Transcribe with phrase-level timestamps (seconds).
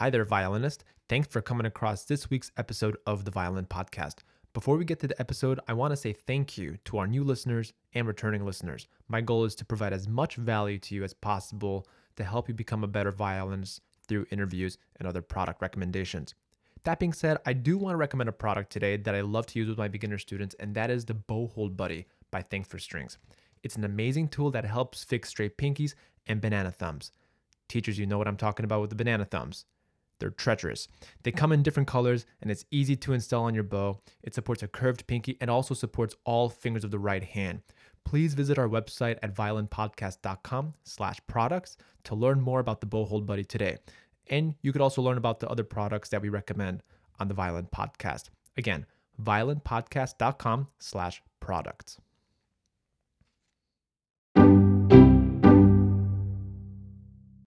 [0.00, 0.82] Hi there, violinist.
[1.10, 4.20] Thanks for coming across this week's episode of the Violin Podcast.
[4.54, 7.22] Before we get to the episode, I want to say thank you to our new
[7.22, 8.88] listeners and returning listeners.
[9.08, 11.86] My goal is to provide as much value to you as possible
[12.16, 16.34] to help you become a better violinist through interviews and other product recommendations.
[16.84, 19.58] That being said, I do want to recommend a product today that I love to
[19.58, 22.78] use with my beginner students, and that is the Bow Hold Buddy by Thanks for
[22.78, 23.18] Strings.
[23.62, 25.92] It's an amazing tool that helps fix straight pinkies
[26.26, 27.12] and banana thumbs.
[27.68, 29.66] Teachers, you know what I'm talking about with the banana thumbs.
[30.20, 30.86] They're treacherous.
[31.24, 33.98] They come in different colors and it's easy to install on your bow.
[34.22, 37.62] It supports a curved pinky and also supports all fingers of the right hand.
[38.04, 43.26] Please visit our website at violinpodcast.com slash products to learn more about the Bow Hold
[43.26, 43.78] Buddy today.
[44.28, 46.82] And you could also learn about the other products that we recommend
[47.18, 48.30] on the Violin Podcast.
[48.56, 48.86] Again,
[49.22, 51.98] violinpodcast.com slash products.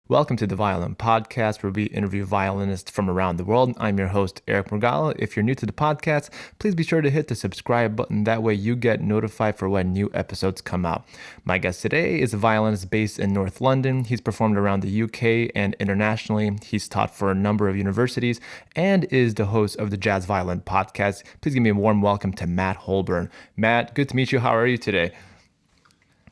[0.10, 3.74] Welcome to the Violin Podcast, where we interview violinists from around the world.
[3.80, 5.16] I'm your host, Eric Morgala.
[5.18, 8.26] If you're new to the podcast, please be sure to hit the subscribe button.
[8.26, 11.06] That way, you get notified for when new episodes come out.
[11.46, 14.04] My guest today is a violinist based in North London.
[14.04, 16.52] He's performed around the UK and internationally.
[16.66, 18.42] He's taught for a number of universities
[18.76, 21.24] and is the host of the Jazz Violin Podcast.
[21.40, 23.32] Please give me a warm welcome to Matt Holborn.
[23.56, 24.40] Matt, good to meet you.
[24.40, 25.14] How are you today?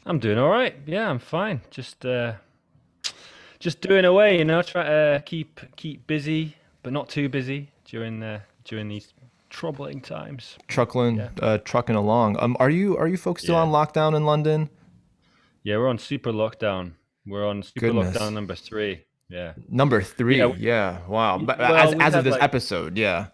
[0.05, 0.75] I'm doing all right.
[0.85, 1.61] Yeah, I'm fine.
[1.69, 2.33] Just uh,
[3.61, 8.21] just doing away, you know, try to keep keep busy, but not too busy during
[8.21, 9.13] uh, during these
[9.49, 10.57] troubling times.
[10.67, 11.29] Truckling, yeah.
[11.41, 12.37] uh, trucking along.
[12.39, 13.61] Um, are you are you folks still yeah.
[13.61, 14.69] on lockdown in London?
[15.63, 16.93] Yeah, we're on super lockdown.
[17.25, 18.17] We're on super Goodness.
[18.17, 19.05] lockdown number three.
[19.29, 19.53] Yeah.
[19.69, 20.39] Number three.
[20.39, 20.53] Yeah.
[20.57, 21.07] yeah.
[21.07, 21.37] Wow.
[21.37, 23.27] But well, as, as of this like, episode, yeah.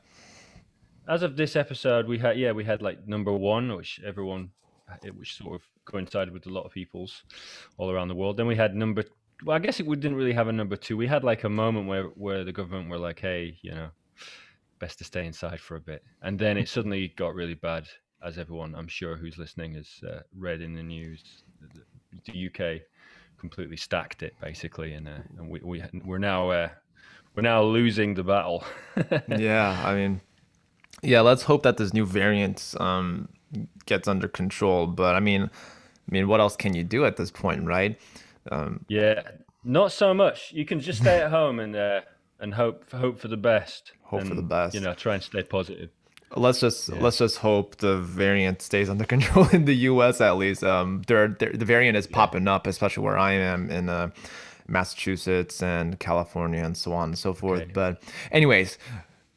[1.07, 4.51] As of this episode, we had yeah we had like number one, which everyone,
[5.15, 7.23] which sort of coincided with a lot of people's
[7.77, 8.35] all around the world.
[8.35, 9.05] Then we had number
[9.43, 10.97] well, I guess it, we didn't really have a number two.
[10.97, 13.89] We had like a moment where where the government were like, "Hey, you know,
[14.79, 17.87] best to stay inside for a bit," and then it suddenly got really bad,
[18.23, 21.23] as everyone I'm sure who's listening has uh, read in the news.
[21.61, 22.81] The, the, UK
[23.37, 26.69] completely stacked it basically, and, uh, and we, we we're now uh,
[27.35, 28.63] we're now losing the battle.
[29.37, 30.21] yeah, I mean,
[31.03, 31.21] yeah.
[31.21, 33.29] Let's hope that this new variant um,
[33.85, 34.87] gets under control.
[34.87, 37.99] But I mean, I mean, what else can you do at this point, right?
[38.51, 39.21] Um, yeah,
[39.63, 40.51] not so much.
[40.53, 42.01] You can just stay at home and uh,
[42.39, 43.91] and hope hope for the best.
[44.03, 44.75] Hope and, for the best.
[44.75, 45.89] You know, try and stay positive.
[46.35, 46.99] Let's just yeah.
[46.99, 50.21] let's just hope the variant stays under control in the U.S.
[50.21, 50.63] at least.
[50.63, 52.15] Um, there, there the variant is yeah.
[52.15, 54.09] popping up, especially where I am in uh,
[54.67, 57.61] Massachusetts and California and so on and so forth.
[57.61, 57.71] Okay.
[57.73, 58.77] But, anyways,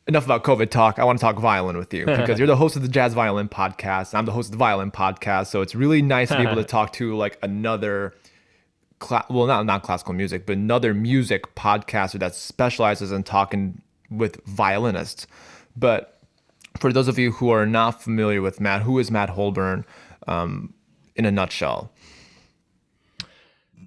[0.07, 0.99] enough about COVID talk.
[0.99, 3.49] I want to talk violin with you because you're the host of the Jazz Violin
[3.49, 4.15] Podcast.
[4.15, 6.65] I'm the host of the Violin Podcast, so it's really nice to be able to
[6.79, 8.15] talk to like another
[9.09, 13.81] well, not not classical music, but another music podcaster that specializes in talking
[14.11, 15.27] with violinists.
[15.77, 16.21] But
[16.79, 19.85] for those of you who are not familiar with Matt, who is Matt Holborn
[20.27, 20.75] um,
[21.17, 21.93] in a nutshell?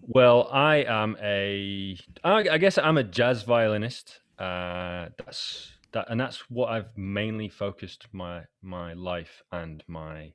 [0.07, 4.19] Well, I am a, I guess I'm a jazz violinist.
[4.37, 10.33] Uh, that's that, and that's what I've mainly focused my my life and my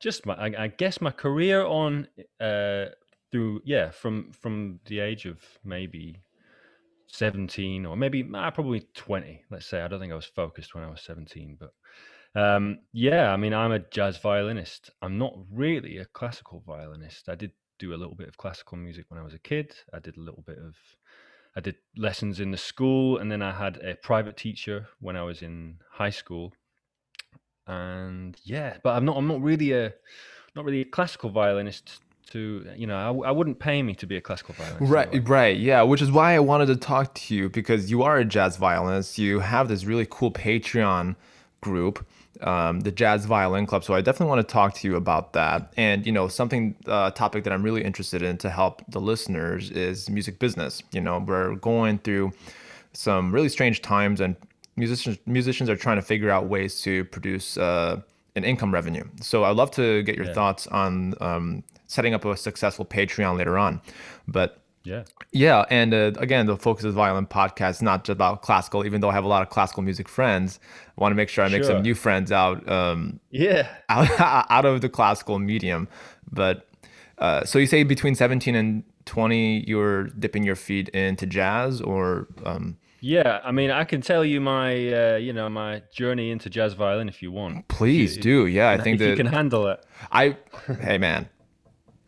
[0.00, 2.08] just my, I, I guess my career on
[2.40, 2.86] uh,
[3.30, 6.22] through yeah from from the age of maybe
[7.08, 9.80] 17 or maybe uh, probably 20 let's say.
[9.80, 11.72] I don't think i was focused when i was 17 but
[12.40, 14.90] um, yeah i mean i'm a jazz violinist.
[15.02, 17.28] I'm not really a classical violinist.
[17.28, 19.74] I did do a little bit of classical music when i was a kid.
[19.92, 20.76] I did a little bit of
[21.56, 25.22] i did lessons in the school and then i had a private teacher when i
[25.22, 26.52] was in high school.
[27.66, 29.92] And yeah but i'm not i'm not really a
[30.56, 34.16] not really a classical violinist to you know I, I wouldn't pay me to be
[34.16, 35.24] a classical violinist right anyway.
[35.26, 38.24] right yeah which is why i wanted to talk to you because you are a
[38.24, 41.16] jazz violinist you have this really cool patreon
[41.60, 42.06] group
[42.42, 45.72] um, the jazz violin club so i definitely want to talk to you about that
[45.76, 49.70] and you know something uh, topic that i'm really interested in to help the listeners
[49.70, 52.32] is music business you know we're going through
[52.92, 54.36] some really strange times and
[54.76, 58.00] musicians musicians are trying to figure out ways to produce uh,
[58.36, 60.32] an income revenue so i'd love to get your yeah.
[60.32, 63.80] thoughts on um, setting up a successful Patreon later on.
[64.28, 68.42] But yeah, yeah, and uh, again, the Focus is Violin podcast is not just about
[68.42, 68.86] classical.
[68.86, 70.58] Even though I have a lot of classical music friends,
[70.96, 71.72] I want to make sure I make sure.
[71.72, 72.66] some new friends out.
[72.68, 74.08] Um, yeah, out,
[74.50, 75.88] out of the classical medium.
[76.30, 76.68] But
[77.18, 82.28] uh, so you say between seventeen and twenty, you're dipping your feet into jazz, or
[82.46, 86.48] um, yeah, I mean, I can tell you my, uh, you know, my journey into
[86.48, 87.68] jazz violin if you want.
[87.68, 88.46] Please you, do.
[88.46, 89.84] Yeah, I think that you can handle it.
[90.12, 90.36] I,
[90.80, 91.28] hey man,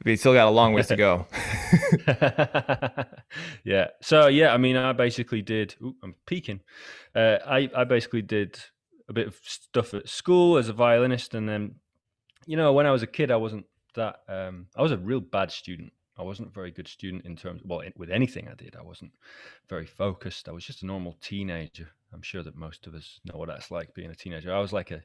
[0.04, 1.26] we still got a long ways to go.
[3.64, 3.88] yeah.
[4.00, 5.74] So yeah, I mean, I basically did.
[5.82, 6.60] Ooh, I'm peeking.
[7.14, 8.58] Uh, I I basically did
[9.08, 11.76] a bit of stuff at school as a violinist, and then,
[12.46, 14.20] you know, when I was a kid, I wasn't that.
[14.28, 15.92] Um, I was a real bad student.
[16.18, 17.62] I wasn't a very good student in terms.
[17.64, 19.12] Well, with anything I did, I wasn't
[19.68, 20.48] very focused.
[20.48, 21.88] I was just a normal teenager.
[22.12, 24.54] I'm sure that most of us know what that's like being a teenager.
[24.54, 25.02] I was like a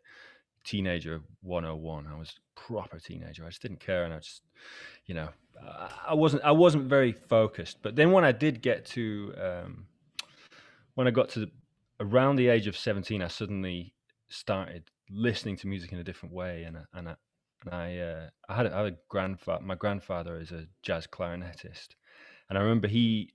[0.64, 4.42] teenager 101 i was proper teenager i just didn't care and i just
[5.06, 5.30] you know
[6.06, 9.86] i wasn't i wasn't very focused but then when i did get to um,
[10.96, 11.52] when i got to the,
[12.00, 13.94] around the age of 17 i suddenly
[14.30, 17.16] started listening to music in a different way and and I,
[17.66, 21.08] and I, uh, I had, a, I had a grandfather my grandfather is a jazz
[21.08, 21.96] clarinetist
[22.50, 23.34] and i remember he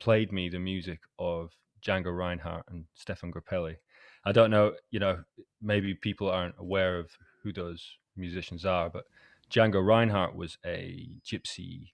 [0.00, 3.76] played me the music of Django Reinhardt and Stéphane Grappelli
[4.24, 5.24] I don't know, you know,
[5.60, 7.10] maybe people aren't aware of
[7.42, 9.04] who those musicians are, but
[9.50, 11.90] Django Reinhardt was a gypsy,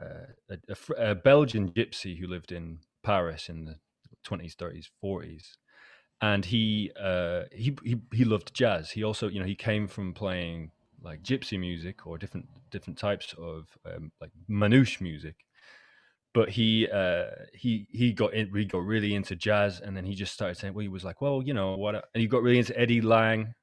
[0.00, 3.76] uh, a, a, a, Belgian gypsy who lived in Paris in the
[4.24, 5.56] 20s, 30s, 40s.
[6.22, 8.90] And he, uh, he he he loved jazz.
[8.90, 10.70] He also, you know, he came from playing
[11.02, 15.36] like gypsy music or different different types of um, like manouche music,
[16.32, 20.14] but he uh, he he got in, he got really into jazz, and then he
[20.14, 22.58] just started saying, well, he was like, well, you know what, and he got really
[22.58, 23.54] into Eddie Lang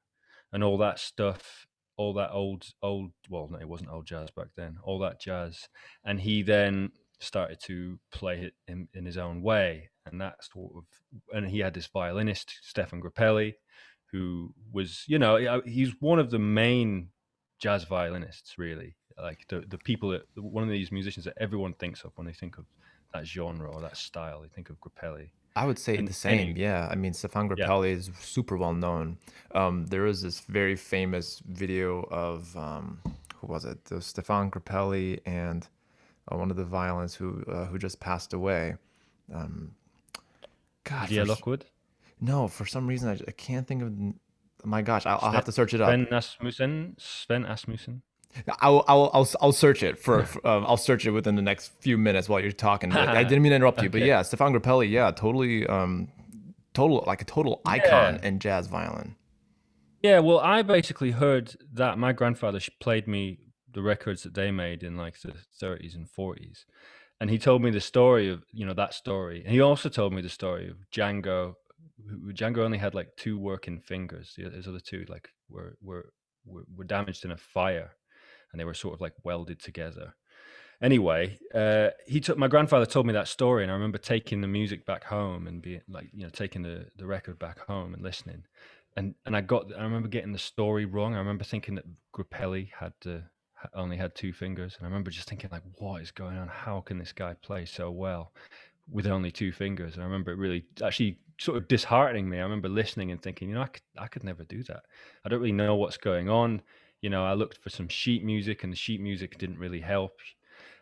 [0.52, 1.66] and all that stuff,
[1.96, 5.68] all that old old well, no, it wasn't old jazz back then, all that jazz,
[6.04, 10.72] and he then started to play it in, in his own way, and that sort
[10.76, 10.84] of,
[11.32, 13.54] and he had this violinist Stéphane Grappelli,
[14.12, 17.08] who was, you know, he's one of the main
[17.60, 22.02] jazz violinists, really like the the people that one of these musicians that everyone thinks
[22.04, 22.64] of when they think of
[23.14, 24.42] that genre or that style.
[24.42, 25.30] They think of Grappelli.
[25.56, 26.56] I would say and, the same.
[26.56, 27.96] yeah, I mean, Stéphane Grappelli yeah.
[27.96, 29.18] is super well known.
[29.54, 33.00] Um, there is this very famous video of um,
[33.36, 33.84] who was it?
[33.86, 35.66] The Stéphane Grappelli and
[36.30, 38.76] uh, one of the violins who uh, who just passed away.
[39.34, 39.74] Um,
[40.84, 41.64] God, yeah, Lockwood.
[42.20, 43.92] No, for some reason I, I can't think of.
[44.64, 45.88] My gosh, I'll, I'll, have to search it up.
[45.88, 46.96] Svend Asmussen.
[46.98, 48.02] Svend Asmussen.
[48.60, 51.72] I'll, I'll, I'll, I'll search it for, for um, I'll search it within the next
[51.80, 52.92] few minutes while you're talking.
[52.92, 56.08] I didn't mean to interrupt you, but yeah, Stéphane Grappelli, yeah, totally, um,
[56.74, 58.28] total like a total icon yeah.
[58.28, 59.16] in jazz violin.
[60.02, 63.38] Yeah, well, I basically heard that my grandfather played me
[63.72, 66.64] the records that they made in like the 30s and 40s,
[67.20, 70.12] and he told me the story of you know that story, and he also told
[70.12, 71.54] me the story of Django.
[72.28, 76.12] Django only had like two working fingers; his other two like were were,
[76.46, 77.90] were damaged in a fire
[78.52, 80.14] and they were sort of like welded together.
[80.80, 84.46] Anyway, uh, he took my grandfather told me that story, and I remember taking the
[84.46, 88.02] music back home and being like, you know, taking the, the record back home and
[88.02, 88.44] listening,
[88.96, 91.14] and and I got I remember getting the story wrong.
[91.14, 91.84] I remember thinking that
[92.14, 93.24] Grappelli had to
[93.74, 96.46] only had two fingers, and I remember just thinking like, what is going on?
[96.46, 98.32] How can this guy play so well
[98.88, 99.94] with only two fingers?
[99.94, 102.38] And I remember it really actually sort of disheartening me.
[102.38, 104.82] I remember listening and thinking, you know, I could, I could never do that.
[105.24, 106.62] I don't really know what's going on
[107.00, 110.18] you know, I looked for some sheet music, and the sheet music didn't really help.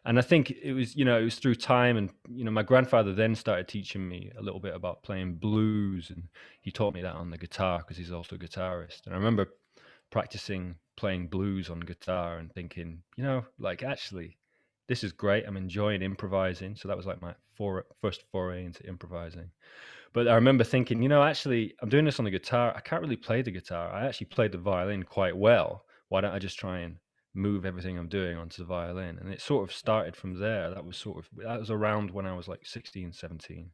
[0.04, 2.62] And I think it was, you know, it was through time, and you know, my
[2.62, 6.28] grandfather then started teaching me a little bit about playing blues, and
[6.60, 9.06] he taught me that on the guitar because he's also a guitarist.
[9.06, 9.48] And I remember
[10.10, 14.38] practicing playing blues on guitar and thinking, you know, like actually,
[14.88, 15.44] this is great.
[15.46, 16.76] I'm enjoying improvising.
[16.76, 19.50] So that was like my for, first foray into improvising.
[20.12, 22.72] But I remember thinking, you know, actually, I'm doing this on the guitar.
[22.74, 23.90] I can't really play the guitar.
[23.90, 26.96] I actually played the violin quite well why don't I just try and
[27.34, 29.18] move everything I'm doing onto the violin?
[29.20, 30.70] And it sort of started from there.
[30.70, 33.70] That was sort of, that was around when I was like 16, 17.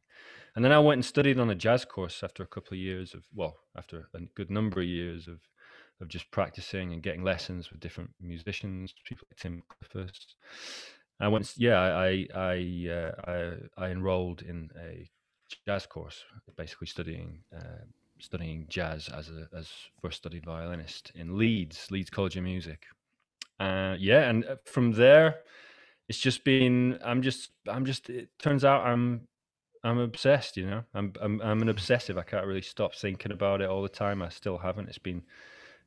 [0.55, 3.13] And then I went and studied on a jazz course after a couple of years
[3.13, 5.39] of, well, after a good number of years of,
[6.01, 10.17] of just practicing and getting lessons with different musicians, people like Tim Clifford.
[11.19, 13.11] I went, yeah, I, I, uh,
[13.77, 15.09] I, I enrolled in a
[15.65, 16.23] jazz course,
[16.57, 17.85] basically studying uh,
[18.19, 19.69] studying jazz as a as
[20.01, 22.85] first study violinist in Leeds, Leeds College of Music.
[23.59, 25.39] Uh, yeah, and uh, from there,
[26.09, 26.99] it's just been.
[27.03, 27.51] I'm just.
[27.67, 28.09] I'm just.
[28.09, 29.27] It turns out I'm.
[29.83, 30.57] I'm obsessed.
[30.57, 30.83] You know.
[30.93, 31.13] I'm.
[31.21, 31.41] I'm.
[31.41, 32.17] I'm an obsessive.
[32.17, 34.21] I can't really stop thinking about it all the time.
[34.21, 34.89] I still haven't.
[34.89, 35.23] It's been,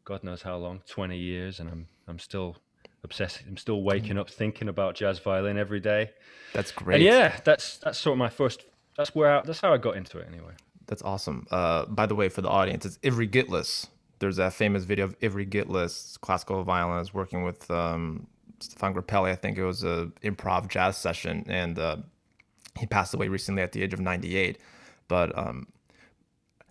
[0.05, 1.89] God knows how long, twenty years, and I'm.
[2.09, 2.57] I'm still
[3.03, 3.43] obsessed.
[3.47, 6.11] I'm still waking up thinking about jazz violin every day.
[6.53, 6.97] That's great.
[6.97, 8.65] And yeah, that's that's sort of my first.
[8.97, 9.39] That's where.
[9.39, 10.53] I, that's how I got into it anyway.
[10.87, 11.47] That's awesome.
[11.51, 13.89] Uh, by the way, for the audience, it's Ivry Gitlis.
[14.19, 18.27] There's that famous video of Ivry Gitlis, classical violinist, working with um,
[18.61, 19.31] Stéphane Grappelli.
[19.31, 21.97] I think it was a improv jazz session, and uh,
[22.79, 24.59] he passed away recently at the age of 98.
[25.09, 25.67] But um,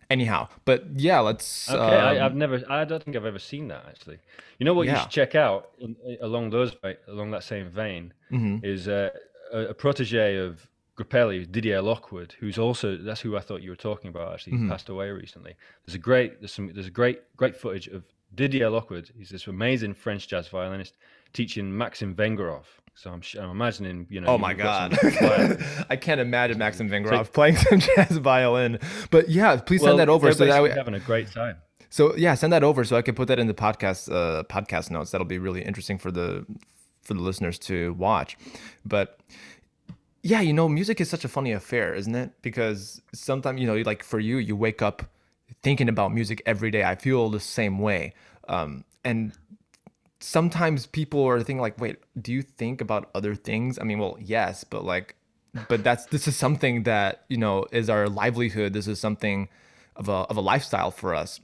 [0.09, 1.69] anyhow, but yeah, let's.
[1.69, 2.61] Okay, um, I, I've never.
[2.69, 4.19] I don't think I've ever seen that actually.
[4.59, 6.75] You know what you should check out in, along those
[7.07, 8.63] along that same vein mhm.
[8.63, 9.09] is uh,
[9.51, 10.67] a, a protege of
[10.97, 14.33] Grappelli, Didier Lockwood, who's also that's who I thought you were talking about.
[14.33, 14.69] Actually, he Mhm.
[14.69, 15.55] passed away recently.
[15.85, 19.11] There's a great there's some there's a great great footage of Didier Lockwood.
[19.17, 20.95] He's this amazing French jazz violinist
[21.33, 22.63] teaching Maxim Vengerov.
[22.97, 24.27] So I'm, I'm imagining you know.
[24.27, 24.97] Oh my god.
[25.89, 28.79] I can't imagine Maxim So- Vengerov playing some jazz violin.
[29.11, 31.57] But yeah, please send that over so that I, having a great time.
[31.89, 34.91] So yeah, send that over so I can put that in the podcast uh, podcast
[34.91, 35.11] notes.
[35.11, 36.45] That'll be really interesting for the
[37.03, 38.37] for the listeners to watch.
[38.85, 39.19] But
[40.25, 42.31] yeah, you know, music is such a funny affair, isn't it?
[42.41, 45.03] Because sometimes you know, like for you, you wake up
[45.61, 46.83] thinking about music every day.
[46.83, 48.15] I feel the same way,
[48.47, 49.33] um, and
[50.19, 53.77] sometimes people are thinking like, wait, do you think about other things?
[53.77, 55.15] I mean, well, yes, but like,
[55.69, 58.73] but that's this is something that you know is our livelihood.
[58.73, 59.47] This is something
[59.95, 61.39] of a of a lifestyle for us.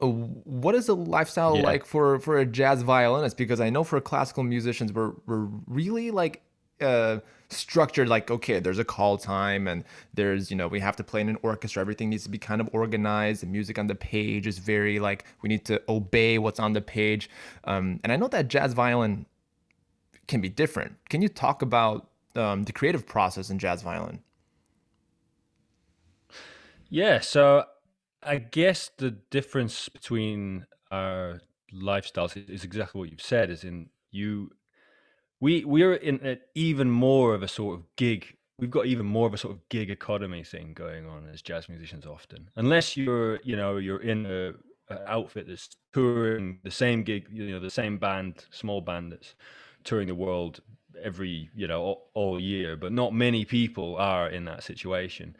[0.00, 1.62] Uh, What is a lifestyle Yeah.
[1.70, 3.36] like for for a jazz violinist?
[3.36, 6.40] Because I know for classical musicians, we're we're really like
[6.82, 7.18] uh
[7.52, 9.82] structured like okay there's a call time and
[10.14, 11.80] there's you know we have to play in an orchestra.
[11.80, 13.42] Everything needs to be kind of organized.
[13.42, 16.80] The music on the page is very like we need to obey what's on the
[16.80, 17.28] page.
[17.64, 19.26] Um, and i know that jazz violin
[20.28, 20.96] can be different.
[21.08, 24.20] Can you talk about um, the creative process in jazz violin?
[26.88, 27.64] Yeah, so
[28.22, 31.40] I guess the difference between our
[31.72, 33.50] lifestyles is, is exactly what you've said.
[33.50, 34.50] Is in you,
[35.40, 38.36] we we're in a, even more of a sort of gig.
[38.58, 41.68] We've got even more of a sort of gig economy thing going on as jazz
[41.68, 44.52] musicians often, unless you're you know you're in a,
[44.94, 49.34] a outfit that's touring the same gig, you know, the same band, small band that's
[49.84, 50.60] touring the world
[51.02, 52.76] every you know all, all year.
[52.76, 55.36] But not many people are in that situation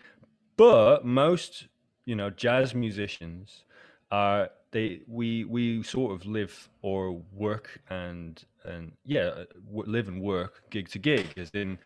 [0.60, 1.68] but most
[2.04, 3.64] you know jazz musicians
[4.10, 10.20] are they we we sort of live or work and and yeah uh, live and
[10.20, 11.78] work gig to gig as in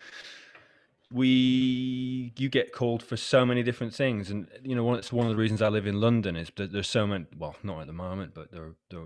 [1.13, 5.31] we you get called for so many different things and you know it's one of
[5.31, 7.93] the reasons i live in london is that there's so many well not at the
[7.93, 9.05] moment but there, there,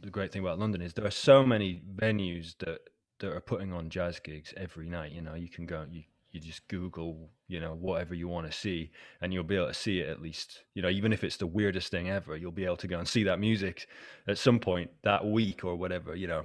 [0.00, 2.80] the great thing about london is there are so many venues that
[3.18, 6.40] that are putting on jazz gigs every night you know you can go you you
[6.40, 10.00] just google you know whatever you want to see and you'll be able to see
[10.00, 12.76] it at least you know even if it's the weirdest thing ever you'll be able
[12.76, 13.86] to go and see that music
[14.26, 16.44] at some point that week or whatever you know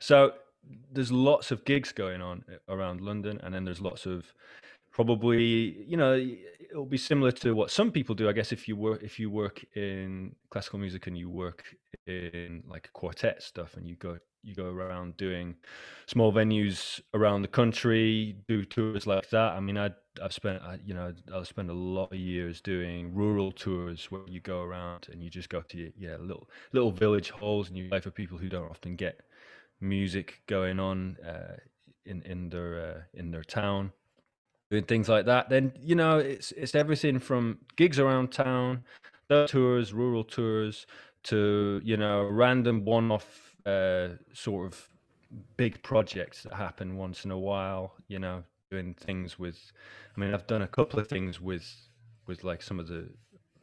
[0.00, 0.32] so
[0.92, 4.32] there's lots of gigs going on uh, around london and then there's lots of
[4.92, 6.14] probably you know
[6.70, 9.30] it'll be similar to what some people do i guess if you work if you
[9.30, 11.64] work in classical music and you work
[12.06, 15.54] in like quartet stuff and you go you go around doing
[16.06, 19.52] small venues around the country do tours like that.
[19.52, 19.90] I mean i
[20.22, 24.22] i've spent I, you know i've spent a lot of years doing rural tours where
[24.26, 27.88] you go around and you just go to yeah little little village halls and you
[27.88, 29.20] play for people who don't often get
[29.80, 31.56] music going on uh,
[32.04, 33.92] in in their uh, in their town
[34.70, 35.48] doing things like that.
[35.48, 38.84] Then you know it's it's everything from gigs around town
[39.46, 40.86] tours rural tours
[41.22, 44.88] to you know random one-off uh, sort of
[45.56, 49.72] big projects that happen once in a while you know doing things with
[50.16, 51.88] i mean i've done a couple of things with
[52.26, 53.08] with like some of the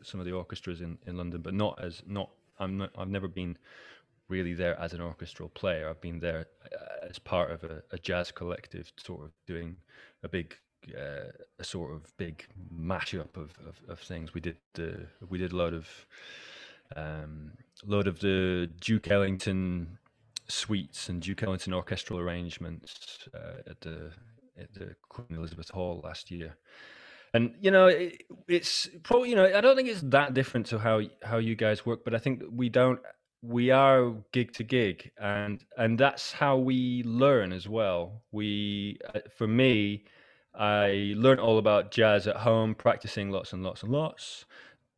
[0.02, 3.28] some of the orchestras in in london but not as not i'm not i've never
[3.28, 3.58] been
[4.30, 7.98] really there as an orchestral player i've been there uh, as part of a, a
[7.98, 9.76] jazz collective sort of doing
[10.24, 10.56] a big
[10.96, 15.52] uh, a sort of big mashup of, of, of things we did uh, we did
[15.52, 15.88] a lot of
[16.96, 17.52] um,
[17.86, 19.98] load of the Duke Ellington
[20.48, 24.12] suites and Duke Ellington orchestral arrangements uh, at the
[24.58, 26.58] at the Queen Elizabeth Hall last year.
[27.34, 30.80] And you know, it, it's probably you know I don't think it's that different to
[30.80, 33.00] how how you guys work, but I think we don't
[33.42, 38.24] we are gig to gig, and and that's how we learn as well.
[38.32, 40.06] We uh, for me,
[40.56, 44.46] I learned all about jazz at home, practicing lots and lots and lots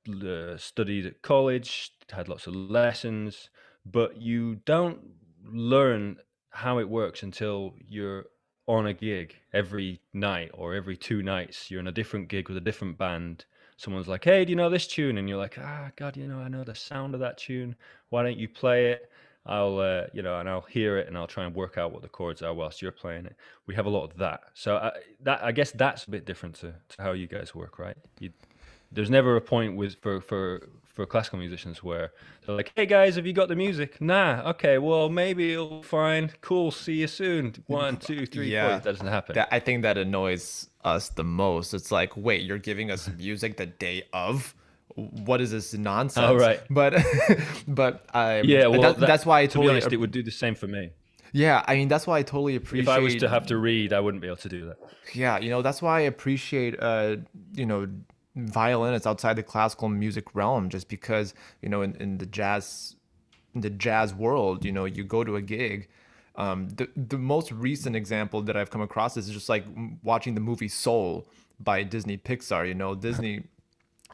[0.07, 3.49] uh, studied at college, had lots of lessons,
[3.85, 4.99] but you don't
[5.45, 6.17] learn
[6.51, 8.25] how it works until you're
[8.67, 11.69] on a gig every night or every two nights.
[11.69, 13.45] You're in a different gig with a different band.
[13.79, 16.39] Someone's like, "Hey, do you know this tune?" And you're like, "Ah, God, you know,
[16.39, 17.75] I know the sound of that tune.
[18.09, 19.09] Why don't you play it?"
[19.45, 22.01] I'll, uh, you know, and I'll hear it and I'll try and work out what
[22.01, 23.35] the chords are whilst you're playing it.
[23.67, 24.41] We have a lot of that.
[24.53, 27.79] So I, that I guess that's a bit different to, to how you guys work,
[27.79, 27.95] right?
[28.19, 28.31] You,
[28.91, 32.11] there's never a point with for for for classical musicians where
[32.45, 34.49] they're like, "Hey guys, have you got the music?" Nah.
[34.51, 34.77] Okay.
[34.77, 36.69] Well, maybe it'll find Cool.
[36.71, 37.55] See you soon.
[37.67, 38.67] One, two, three, Yeah.
[38.67, 38.75] four.
[38.75, 39.35] That doesn't happen.
[39.35, 43.57] that i think that annoys us the most it's like wait you're giving us music
[43.57, 44.55] the day of
[44.95, 46.25] what is this nonsense?
[46.29, 46.61] Oh, right.
[46.69, 46.93] But
[47.67, 50.11] but I Yeah, well, that, that- that's why I to totally be honest, it would
[50.11, 50.91] do the same for me.
[51.31, 51.63] yeah.
[51.67, 52.83] I mean, that's why I totally appreciate.
[52.83, 54.77] If I was to have to read, I wouldn't be able to do that.
[55.13, 57.17] Yeah, you know, that's why I appreciate uh,
[57.53, 57.87] you know,
[58.35, 62.95] violinists outside the classical music realm just because, you know, in, in the jazz
[63.55, 65.87] in the jazz world, you know, you go to a gig.
[66.35, 69.65] Um, the the most recent example that I've come across is just like
[70.03, 71.27] watching the movie Soul
[71.59, 72.67] by Disney Pixar.
[72.67, 73.43] You know, Disney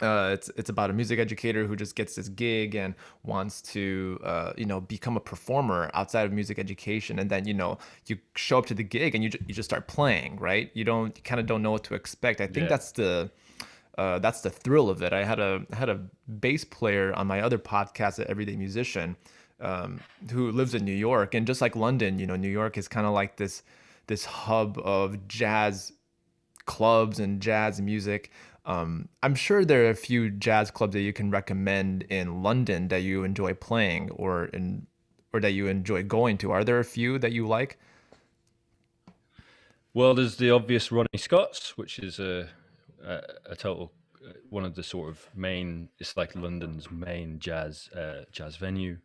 [0.02, 4.20] uh, it's it's about a music educator who just gets this gig and wants to
[4.24, 7.20] uh, you know become a performer outside of music education.
[7.20, 9.70] And then you know you show up to the gig and you, ju- you just
[9.70, 10.70] start playing right?
[10.74, 12.42] You don't you kind of don't know what to expect.
[12.42, 12.68] I think Yeah.
[12.68, 13.30] that's the
[13.98, 15.14] uh, that's the thrill of it.
[15.14, 16.02] I had a had a
[16.42, 19.16] bass player on my other podcast at everyday musician
[19.62, 20.00] um,
[20.32, 23.08] who lives in new york and just like london you know new york is kind
[23.08, 23.64] of like this
[24.08, 25.92] this hub of jazz
[26.66, 28.32] clubs and jazz music.
[28.66, 32.88] Um, I'm sure there are a few jazz clubs that you can recommend in London
[32.88, 34.88] that you enjoy playing or in
[35.34, 36.52] or that you enjoy going to.
[36.52, 37.78] Are there a few that you like?
[39.94, 42.50] Well, there's the obvious Ronnie Scott's, which is a
[43.04, 43.22] a,
[43.52, 43.92] a total
[44.28, 45.90] uh, one of the sort of main.
[46.00, 48.98] It's like London's main jazz uh, jazz venue.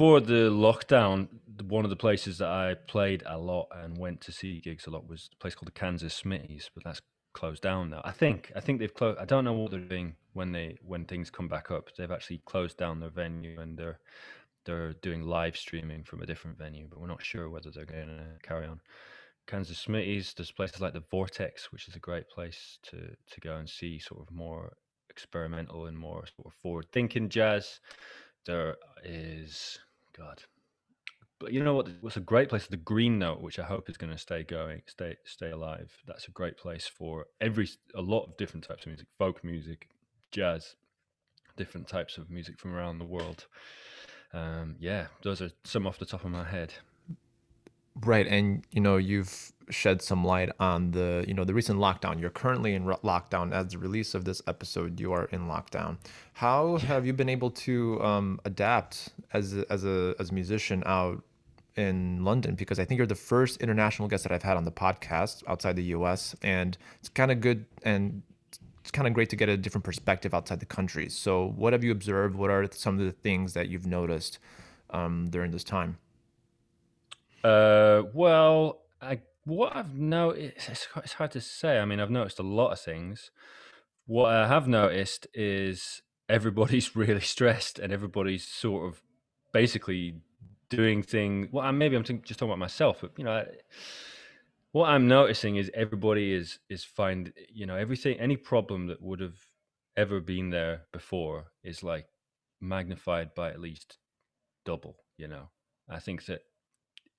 [0.00, 1.28] For the lockdown,
[1.68, 4.90] one of the places that I played a lot and went to see gigs a
[4.90, 7.02] lot was a place called the Kansas Smitty's, but that's
[7.34, 8.00] closed down now.
[8.02, 9.18] I think I think they've closed.
[9.18, 11.90] I don't know what they're doing when they when things come back up.
[11.98, 13.98] They've actually closed down their venue and they're
[14.64, 18.06] they're doing live streaming from a different venue, but we're not sure whether they're going
[18.06, 18.80] to carry on.
[19.46, 20.32] Kansas Smitty's.
[20.32, 23.98] There's places like the Vortex, which is a great place to to go and see
[23.98, 24.72] sort of more
[25.10, 27.80] experimental and more sort of forward thinking jazz.
[28.46, 29.78] There is
[30.16, 30.42] God,
[31.40, 31.88] but you know what?
[32.02, 32.66] What's a great place?
[32.66, 35.90] The Green Note, which I hope is going to stay going, stay stay alive.
[36.06, 39.88] That's a great place for every a lot of different types of music, folk music,
[40.30, 40.76] jazz,
[41.56, 43.46] different types of music from around the world.
[44.34, 46.74] Um, yeah, those are some off the top of my head.
[47.96, 52.20] Right, and you know you've shed some light on the you know the recent lockdown.
[52.20, 53.52] You're currently in lockdown.
[53.52, 55.98] As the release of this episode, you are in lockdown.
[56.34, 60.82] How have you been able to um, adapt as a, as a as a musician
[60.86, 61.22] out
[61.76, 62.54] in London?
[62.54, 65.76] Because I think you're the first international guest that I've had on the podcast outside
[65.76, 66.34] the U.S.
[66.42, 68.22] and it's kind of good and
[68.80, 71.08] it's kind of great to get a different perspective outside the country.
[71.08, 72.34] So, what have you observed?
[72.34, 74.38] What are some of the things that you've noticed
[74.90, 75.98] um, during this time?
[77.44, 81.78] Uh, well, I what I've noticed it's, it's hard to say.
[81.78, 83.30] I mean, I've noticed a lot of things.
[84.06, 89.02] What I have noticed is everybody's really stressed and everybody's sort of
[89.52, 90.20] basically
[90.68, 91.48] doing things.
[91.52, 93.46] Well, I- maybe I'm think, just talking about myself, but you know, I-
[94.72, 99.18] what I'm noticing is everybody is is find you know everything any problem that would
[99.18, 99.34] have
[99.96, 102.06] ever been there before is like
[102.60, 103.98] magnified by at least
[104.64, 104.96] double.
[105.16, 105.48] You know,
[105.88, 106.42] I think that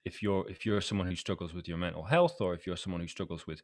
[0.05, 3.01] if you're if you're someone who struggles with your mental health or if you're someone
[3.01, 3.61] who struggles with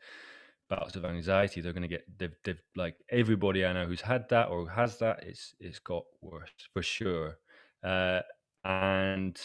[0.70, 4.28] bouts of anxiety they're going to get they've, they've like everybody i know who's had
[4.30, 7.38] that or has that it's it's got worse for sure.
[7.84, 8.20] Uh
[8.66, 9.40] and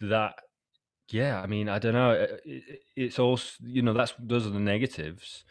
[0.00, 0.34] that
[1.10, 4.50] yeah i mean i don't know it, it, it's also you know that's those are
[4.50, 5.44] the negatives.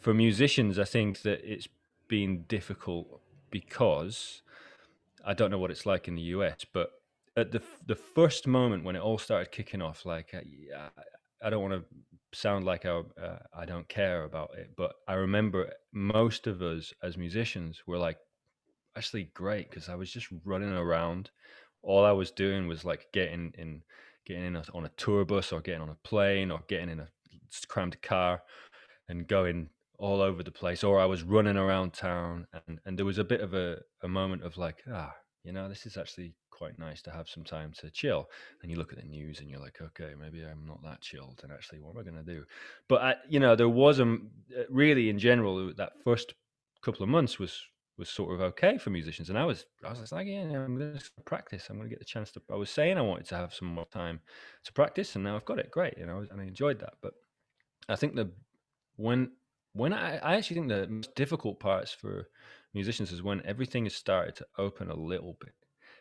[0.00, 1.68] For musicians i think that it's
[2.08, 4.42] been difficult because
[5.24, 6.90] I don't know what it's like in the US, but
[7.38, 10.40] at the the first moment when it all started kicking off, like uh,
[10.76, 11.02] I-
[11.40, 11.84] I don't want to
[12.38, 12.90] sound like I
[13.22, 17.98] uh, I don't care about it, but I remember most of us as musicians were
[17.98, 18.18] like
[18.96, 21.30] actually great because I was just running around.
[21.82, 23.82] All I was doing was like getting in,
[24.26, 27.08] getting in on a tour bus or getting on a plane or getting in a
[27.68, 28.42] crammed car
[29.08, 30.84] and going all over the place.
[30.84, 34.08] Or I was running around town and, and there was a bit of a, a
[34.08, 37.72] moment of like, ah, you know, this is actually quite nice to have some time
[37.78, 38.28] to chill.
[38.60, 41.40] And you look at the news and you're like, okay, maybe I'm not that chilled.
[41.42, 42.44] And actually, what am I going to do?
[42.88, 44.18] But, I, you know, there was a,
[44.68, 46.34] really in general, uh, that first
[46.82, 47.54] couple of months was
[47.98, 49.28] was sort of okay for musicians.
[49.28, 51.66] And I was, I was like, yeah, I'm going to practice.
[51.68, 52.42] I'm going to get the chance to.
[52.50, 54.20] I was saying I wanted to have some more time
[54.64, 55.70] to practice, and now I've got it.
[55.70, 56.94] Great, you know, and I enjoyed that.
[57.02, 57.14] But
[57.88, 58.30] I think the
[58.96, 59.32] when
[59.72, 62.28] when I, I actually think the most difficult parts for
[62.72, 65.54] musicians is when everything has started to open a little bit,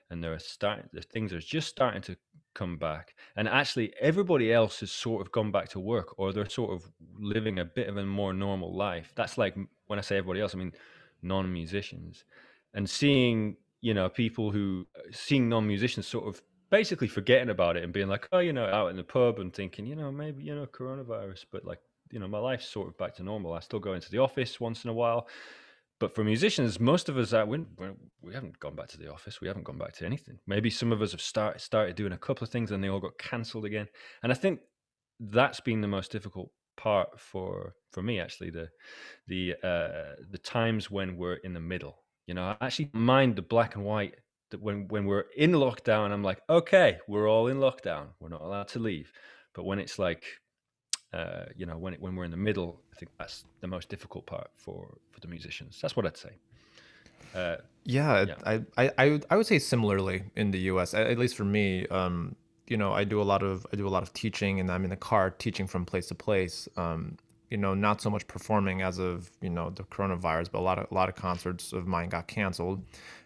[0.09, 2.17] and there are starting the things are just starting to
[2.53, 6.49] come back, and actually everybody else has sort of gone back to work, or they're
[6.49, 6.89] sort of
[7.19, 9.13] living a bit of a more normal life.
[9.15, 9.55] That's like
[9.87, 10.73] when I say everybody else, I mean
[11.21, 12.25] non-musicians
[12.73, 17.83] and seeing you know people who uh, seeing non-musicians sort of basically forgetting about it
[17.83, 20.43] and being like oh you know out in the pub and thinking you know maybe
[20.43, 21.79] you know coronavirus but like
[22.11, 24.59] you know my life's sort of back to normal i still go into the office
[24.59, 25.27] once in a while
[25.99, 27.65] but for musicians, most of us that we,
[28.21, 29.41] we haven't gone back to the office.
[29.41, 30.37] We haven't gone back to anything.
[30.45, 32.99] Maybe some of us have start, started doing a couple of things and they all
[32.99, 33.87] got cancelled again.
[34.21, 34.59] And I think
[35.19, 38.69] that's been the most difficult part for for me actually the
[39.27, 43.41] the uh the times when we're in the middle you know i actually mind the
[43.41, 44.13] black and white
[44.51, 48.41] that when when we're in lockdown i'm like okay we're all in lockdown we're not
[48.41, 49.11] allowed to leave
[49.55, 50.23] but when it's like
[51.13, 53.89] uh you know when it, when we're in the middle i think that's the most
[53.89, 56.31] difficult part for for the musicians that's what i'd say
[57.35, 58.35] uh, yeah, yeah.
[58.45, 61.85] I, I I would, I would say similarly in the us at, least for me
[61.87, 62.35] um
[62.67, 64.83] you know, I do a lot of I do a lot of teaching, and I'm
[64.83, 66.67] in the car teaching from place to place.
[66.77, 67.17] Um,
[67.49, 70.77] you know, not so much performing as of you know the coronavirus, but a lot
[70.77, 72.83] of a lot of concerts of mine got canceled.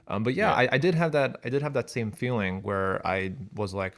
[0.07, 0.55] Um, but yeah, yeah.
[0.55, 3.95] I, I did have that I did have that same feeling where I was like,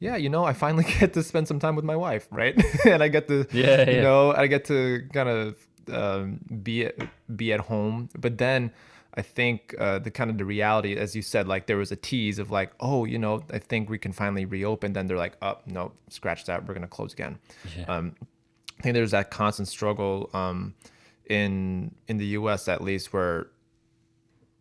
[0.00, 2.54] yeah, you know, I finally get to spend some time with my wife, right?
[2.86, 4.02] and I get to, yeah, you yeah.
[4.02, 5.56] know, I get to kind of
[5.92, 6.90] um, be
[7.34, 8.08] be at home.
[8.16, 8.72] But then
[9.14, 11.96] I think uh, the kind of the reality, as you said, like there was a
[11.96, 14.92] tease of like, oh, you know, I think we can finally reopen.
[14.92, 16.66] Then they're like, oh, no, scratch that.
[16.66, 17.38] We're gonna close again.
[17.76, 17.84] Yeah.
[17.84, 18.14] Um,
[18.78, 20.74] I think there's that constant struggle um,
[21.26, 22.68] in in the U.S.
[22.68, 23.48] at least where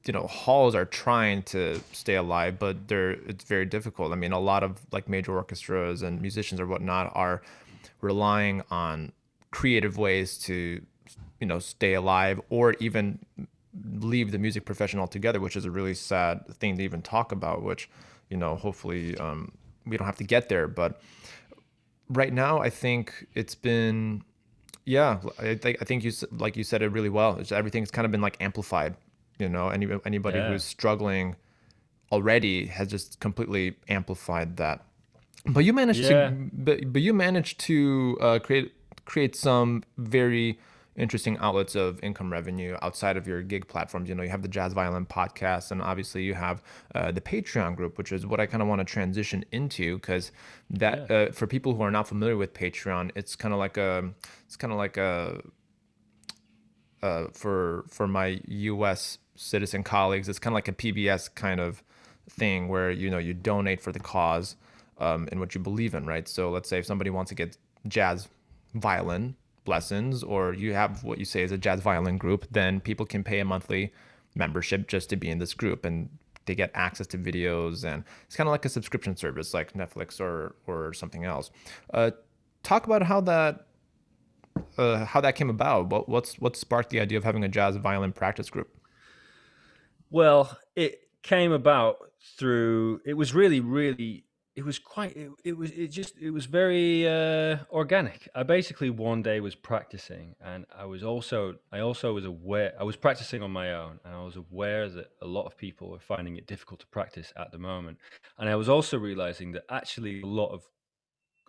[0.07, 4.11] you know halls are trying to stay alive, but they're it's very difficult.
[4.13, 7.41] I mean, a lot of like major orchestras and musicians or whatnot are
[8.01, 9.11] relying on
[9.51, 10.81] creative ways to
[11.39, 13.19] you know stay alive or even
[13.99, 17.61] leave the music profession altogether, which is a really sad thing to even talk about.
[17.61, 17.89] Which,
[18.29, 19.51] you know, hopefully um,
[19.85, 20.69] we don't have to get there.
[20.69, 21.01] But
[22.09, 24.23] right now, I think it's been,
[24.85, 27.37] yeah, I think I think you like you said it really well.
[27.39, 28.95] It's, everything's kind of been like amplified.
[29.39, 30.49] You know, any anybody yeah.
[30.49, 31.35] who's struggling
[32.11, 34.83] already has just completely amplified that.
[35.45, 36.29] But you managed yeah.
[36.29, 38.73] to, but, but you managed to uh, create
[39.05, 40.59] create some very
[40.97, 44.09] interesting outlets of income revenue outside of your gig platforms.
[44.09, 46.61] You know, you have the Jazz Violin podcast, and obviously you have
[46.95, 50.31] uh, the Patreon group, which is what I kind of want to transition into because
[50.69, 51.15] that yeah.
[51.15, 54.09] uh, for people who are not familiar with Patreon, it's kind of like a
[54.45, 55.41] it's kind of like a
[57.01, 59.19] uh, for for my U.S.
[59.35, 61.83] citizen colleagues, it's kind of like a PBS kind of
[62.29, 64.55] thing where you know you donate for the cause
[64.99, 66.27] um, in what you believe in, right?
[66.27, 67.57] So let's say if somebody wants to get
[67.87, 68.27] jazz
[68.73, 73.05] violin lessons or you have what you say is a jazz violin group, then people
[73.05, 73.93] can pay a monthly
[74.35, 76.09] membership just to be in this group and
[76.45, 80.19] they get access to videos and it's kind of like a subscription service like Netflix
[80.19, 81.51] or or something else.
[81.93, 82.11] Uh,
[82.63, 83.67] talk about how that
[84.77, 85.89] uh, how that came about.
[85.89, 88.69] What what's what sparked the idea of having a jazz violin practice group?
[90.09, 91.97] Well, it came about
[92.37, 94.23] through it was really really
[94.55, 98.89] it was quite it, it was it just it was very uh, organic i basically
[98.89, 103.43] one day was practicing and i was also i also was aware i was practicing
[103.43, 106.47] on my own and i was aware that a lot of people were finding it
[106.47, 107.97] difficult to practice at the moment
[108.39, 110.63] and i was also realizing that actually a lot of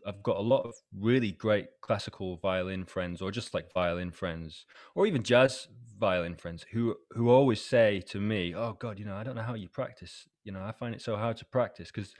[0.07, 4.65] i've got a lot of really great classical violin friends or just like violin friends
[4.95, 9.17] or even jazz violin friends who who always say to me oh god you know
[9.17, 11.91] i don't know how you practice you know i find it so hard to practice
[11.91, 12.15] because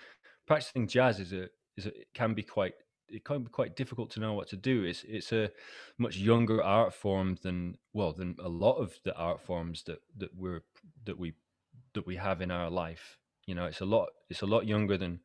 [0.47, 2.75] practicing jazz is a is a, it can be quite
[3.09, 4.85] it can be quite difficult to know what to do.
[4.85, 5.51] It's it's a
[5.99, 10.31] much younger art form than well than a lot of the art forms that that
[10.37, 10.63] we're
[11.05, 11.35] that we
[11.95, 13.19] that we have in our life.
[13.47, 15.21] You know, it's a lot it's a lot younger than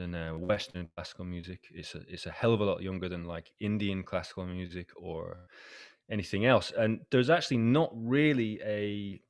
[0.00, 1.60] than uh, Western classical music.
[1.72, 5.36] It's a it's a hell of a lot younger than like Indian classical music or
[6.10, 6.72] anything else.
[6.76, 9.20] And there's actually not really a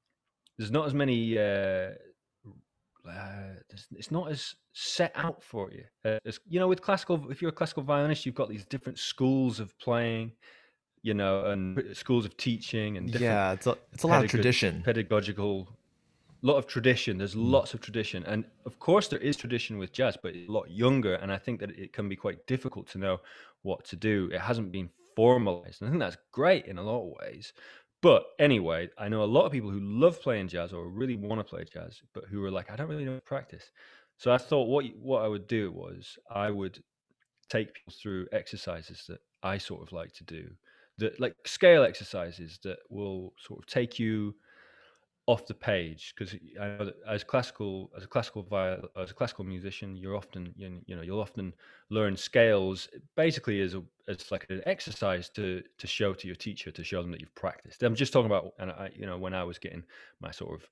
[0.56, 1.90] there's not as many uh,
[3.09, 3.54] uh,
[3.92, 5.85] it's not as set out for you.
[6.04, 8.98] Uh, as, you know, with classical, if you're a classical violinist, you've got these different
[8.98, 10.33] schools of playing,
[11.02, 14.83] you know, and schools of teaching, and yeah, it's a it's a lot of tradition,
[14.85, 15.68] pedagogical,
[16.42, 17.18] lot of tradition.
[17.18, 17.50] There's mm.
[17.50, 20.70] lots of tradition, and of course there is tradition with jazz, but it's a lot
[20.70, 23.18] younger, and I think that it can be quite difficult to know
[23.62, 24.31] what to do.
[24.33, 27.53] It hasn't been formalized, and I think that's great in a lot of ways.
[28.03, 31.38] But anyway, I know a lot of people who love playing jazz or really want
[31.40, 33.70] to play jazz, but who are like, I don't really know practice.
[34.16, 36.83] So I thought what what I would do was I would
[37.48, 40.50] take people through exercises that I sort of like to do,
[40.98, 44.35] that like scale exercises that will sort of take you
[45.31, 49.14] off the page because I know that as classical as a classical viol, as a
[49.14, 51.55] classical musician, you're often you, know you'll often
[51.88, 56.73] learn scales basically as a as like an exercise to to show to your teacher
[56.73, 57.85] to show them that you've practiced.
[57.85, 59.85] I'm just talking about and I you know when I was getting
[60.21, 60.69] my sort of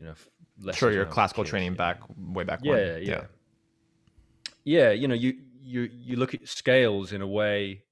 [0.00, 2.80] you know sure your classical kids, training back way back yeah, when.
[2.80, 3.24] yeah yeah
[4.64, 7.84] yeah you know you you you look at scales in a way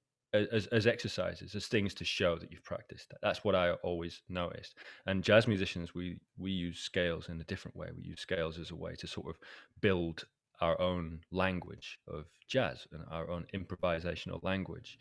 [0.53, 3.13] as, as exercises, as things to show that you've practiced.
[3.23, 4.77] That's what I always noticed.
[5.07, 7.89] And jazz musicians, we we use scales in a different way.
[7.97, 9.39] We use scales as a way to sort of
[9.81, 10.27] build
[10.61, 14.99] our own language of jazz and our own improvisational language.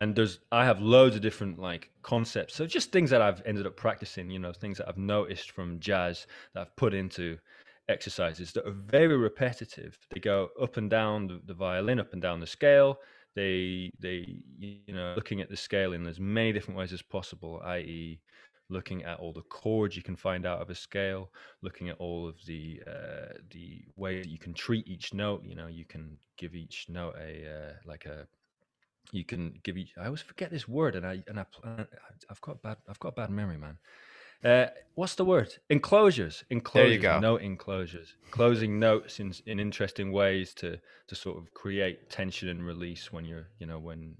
[0.00, 2.54] And there's I have loads of different like concepts.
[2.54, 5.80] So just things that I've ended up practicing, you know, things that I've noticed from
[5.80, 7.38] jazz that I've put into
[7.88, 9.96] exercises that are very repetitive.
[10.10, 12.98] They go up and down the, the violin, up and down the scale
[13.36, 17.60] they they you know looking at the scale in as many different ways as possible
[17.64, 18.18] i.e
[18.68, 21.30] looking at all the chords you can find out of a scale
[21.62, 25.54] looking at all of the uh, the way that you can treat each note you
[25.54, 28.26] know you can give each note a uh, like a
[29.12, 31.44] you can give each i always forget this word and i and I,
[32.28, 33.78] i've got bad i've got bad memory man
[34.44, 35.54] uh, what's the word?
[35.70, 36.44] Enclosures.
[36.50, 36.88] Enclosures.
[36.88, 37.20] There you go.
[37.20, 38.14] Note enclosures.
[38.30, 43.24] Closing notes in in interesting ways to to sort of create tension and release when
[43.24, 44.16] you're you know when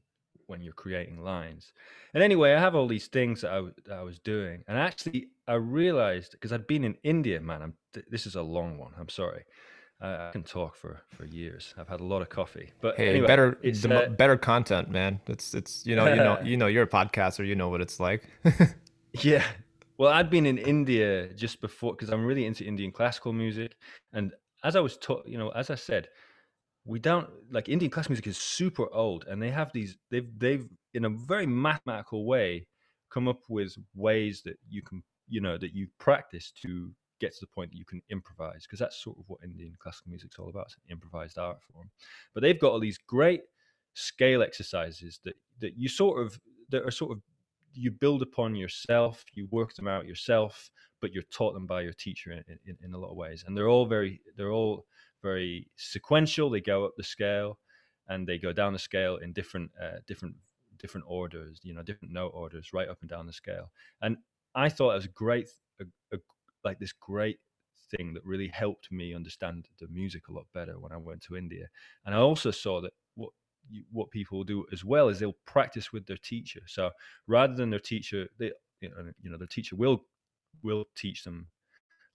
[0.46, 1.72] when you're creating lines.
[2.14, 5.29] And anyway, I have all these things that I, that I was doing, and actually
[5.46, 7.62] I realized because I'd been in India, man.
[7.62, 7.74] I'm
[8.11, 8.92] this is a long one.
[8.98, 9.44] I'm sorry.
[10.00, 11.74] I can talk for for years.
[11.79, 13.59] I've had a lot of coffee, but hey, anyway, better
[13.90, 15.20] uh, better content, man.
[15.26, 17.46] It's it's you know you know you know you're a podcaster.
[17.46, 18.29] You know what it's like.
[19.22, 19.42] yeah,
[19.98, 23.76] well, I'd been in India just before because I'm really into Indian classical music,
[24.12, 24.32] and
[24.64, 26.09] as I was taught, you know, as I said,
[26.85, 30.66] we don't like Indian classical music is super old, and they have these they've they've
[30.94, 32.66] in a very mathematical way
[33.11, 37.40] come up with ways that you can you know that you practice to get to
[37.40, 40.48] the point that you can improvise because that's sort of what Indian classical music's all
[40.50, 41.90] about, it's an improvised art form.
[42.35, 43.42] But they've got all these great
[43.94, 46.38] scale exercises that that you sort of
[46.70, 47.22] that are sort of
[47.76, 51.92] you build upon yourself, you work them out yourself, but you're taught them by your
[51.92, 53.44] teacher in, in, in a lot of ways.
[53.46, 54.86] And they're all very they're all
[55.22, 56.50] very sequential.
[56.50, 57.58] They go up the scale
[58.08, 60.36] and they go down the scale in different uh, different
[60.78, 63.70] different orders, you know, different note orders, right up and down the scale.
[64.02, 64.16] And
[64.54, 65.48] I thought it was great,
[65.80, 65.84] a,
[66.14, 66.18] a,
[66.64, 67.38] like this great
[67.90, 71.36] thing that really helped me understand the music a lot better when I went to
[71.36, 71.66] India.
[72.04, 73.30] And I also saw that what
[73.90, 76.61] what people will do as well is they'll practice with their teacher.
[76.66, 76.90] So
[77.26, 80.05] rather than their teacher, they you know, you know their teacher will
[80.62, 81.48] will teach them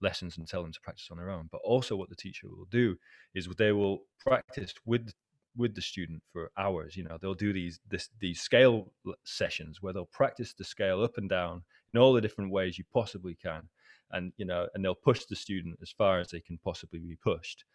[0.02, 1.48] lessons and tell them to practice on their own.
[1.52, 2.98] But also, what the teacher will do
[3.34, 5.14] is they will practice with
[5.58, 6.96] with the student for hours.
[6.96, 8.92] You know, they'll do these this these scale
[9.24, 12.86] sessions where they'll practice the scale up and down in all the different ways you
[12.94, 13.70] possibly can,
[14.12, 17.18] and you know, and they'll push the student as far as they can possibly be
[17.18, 17.66] pushed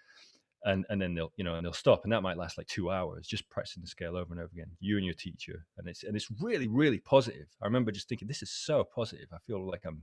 [0.66, 2.90] and and then they'll you know and they'll stop and that might last like two
[2.90, 6.02] hours just pressing the scale over and over again you and your teacher and it's
[6.02, 9.64] and it's really really positive i remember just thinking this is so positive i feel
[9.66, 10.02] like i'm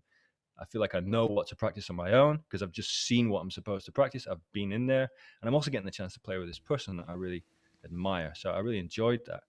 [0.59, 3.29] i feel like i know what to practice on my own because i've just seen
[3.29, 5.09] what i'm supposed to practice i've been in there
[5.41, 7.43] and i'm also getting the chance to play with this person that i really
[7.85, 9.41] admire so i really enjoyed that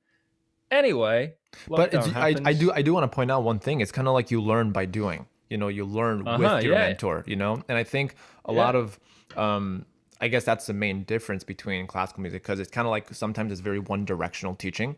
[0.71, 1.33] anyway
[1.69, 4.15] but I, I do i do want to point out one thing it's kind of
[4.15, 6.89] like you learn by doing you know you learn uh-huh, with your yeah.
[6.89, 8.59] mentor you know and i think a yeah.
[8.59, 8.99] lot of
[9.37, 9.87] um
[10.25, 13.53] I guess that's the main difference between classical music because it's kind of like sometimes
[13.53, 14.97] it's very one directional teaching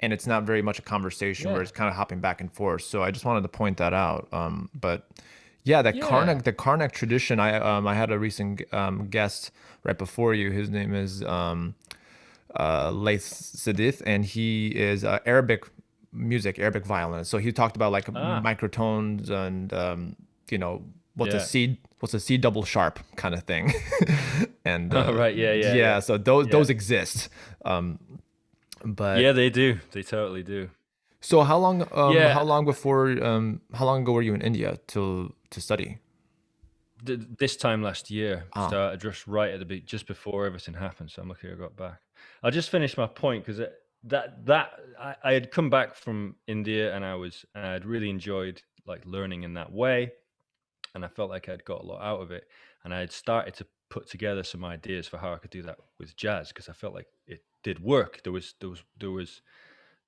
[0.00, 1.54] and it's not very much a conversation yeah.
[1.54, 2.82] where it's kind of hopping back and forth.
[2.82, 4.28] So I just wanted to point that out.
[4.30, 5.08] Um, but
[5.64, 6.06] yeah, the yeah.
[6.06, 7.40] Carnatic, the Carnatic tradition.
[7.40, 9.52] I um, I had a recent um, guest
[9.84, 10.50] right before you.
[10.50, 11.74] His name is um,
[12.54, 15.64] uh, Layth Sidiq, and he is uh, Arabic
[16.12, 17.24] music, Arabic violin.
[17.24, 18.42] So he talked about like ah.
[18.44, 20.16] microtones and um,
[20.50, 20.82] you know
[21.18, 21.40] what's yeah.
[21.40, 23.72] a C what's a C double sharp kind of thing.
[24.64, 26.00] and uh, oh, right, yeah, yeah, yeah, yeah.
[26.00, 26.52] So those yeah.
[26.52, 27.28] those exist.
[27.64, 27.98] Um,
[28.84, 29.78] but yeah, they do.
[29.92, 30.70] They totally do.
[31.20, 31.86] So how long?
[31.92, 32.32] Um, yeah.
[32.32, 33.10] How long before?
[33.22, 35.98] Um, how long ago were you in India to to study?
[37.04, 38.68] this time last year, ah.
[38.68, 41.10] so just right at the be- just before everything happened.
[41.10, 42.00] So I'm lucky I got back.
[42.42, 43.62] I'll just finish my point because
[44.04, 48.10] that that I, I, had come back from India and I was and I'd really
[48.10, 50.12] enjoyed like learning in that way
[50.94, 52.48] and I felt like I'd got a lot out of it.
[52.84, 55.78] And I had started to put together some ideas for how I could do that
[55.98, 58.22] with jazz because I felt like it did work.
[58.22, 59.42] There was there was there was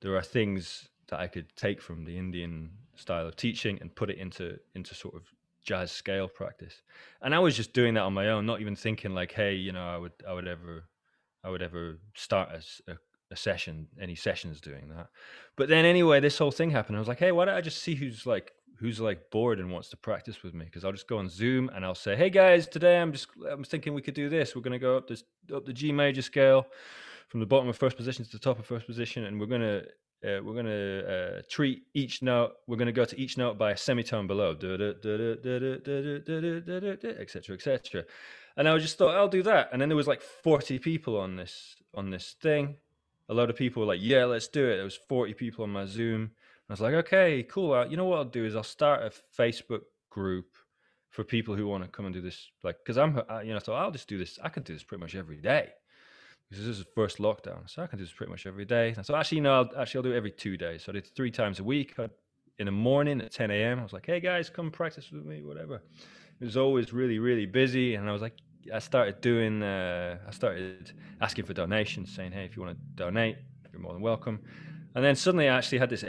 [0.01, 4.11] there are things that I could take from the Indian style of teaching and put
[4.11, 5.23] it into into sort of
[5.64, 6.83] jazz scale practice.
[7.23, 9.73] And I was just doing that on my own, not even thinking like, hey, you
[9.73, 10.85] know, I would I would ever
[11.45, 12.97] I would ever start as a,
[13.31, 15.09] a session, any sessions doing that.
[15.57, 16.97] But then anyway, this whole thing happened.
[16.97, 19.71] I was like, hey, why don't I just see who's like who's like bored and
[19.71, 22.31] wants to practice with me because I'll just go on Zoom and I'll say, "Hey
[22.31, 24.57] guys, today I'm just I'm thinking we could do this.
[24.57, 25.23] We're going to go up this
[25.55, 26.66] up the G major scale
[27.29, 29.61] from the bottom of first position to the top of first position, and we're going
[29.61, 29.83] to
[30.23, 32.53] uh, we're going to uh, treat each note.
[32.66, 34.53] We're going to go to each note by a semitone below,
[37.21, 38.05] etc., etc."
[38.57, 41.37] And I just thought I'll do that, and then there was like forty people on
[41.37, 42.77] this on this thing,
[43.31, 45.71] a lot of people were like, "Yeah, let's do it." There was 40 people on
[45.71, 46.33] my Zoom.
[46.70, 47.72] I was like, "Okay, cool.
[47.72, 50.56] Uh, you know what I'll do is I'll start a Facebook group
[51.11, 52.50] for people who want to come and do this.
[52.62, 54.38] Like, because I'm, uh, you know, so I'll just do this.
[54.42, 55.70] I can do this pretty much every day
[56.48, 58.94] because this is the first lockdown, so I can do this pretty much every day.
[59.02, 60.85] So actually, no, I'll, actually I'll do it every two days.
[60.85, 61.98] So I did three times a week.
[61.98, 62.11] I'd,
[62.59, 63.80] in the morning at 10 a.m.
[63.80, 65.83] I was like, "Hey guys, come practice with me, whatever."
[66.40, 68.35] It was always really, really busy, and I was like,
[68.72, 72.85] I started doing, uh, I started asking for donations, saying, "Hey, if you want to
[72.94, 73.37] donate,
[73.72, 74.40] you're more than welcome."
[74.94, 76.02] And then suddenly, I actually had this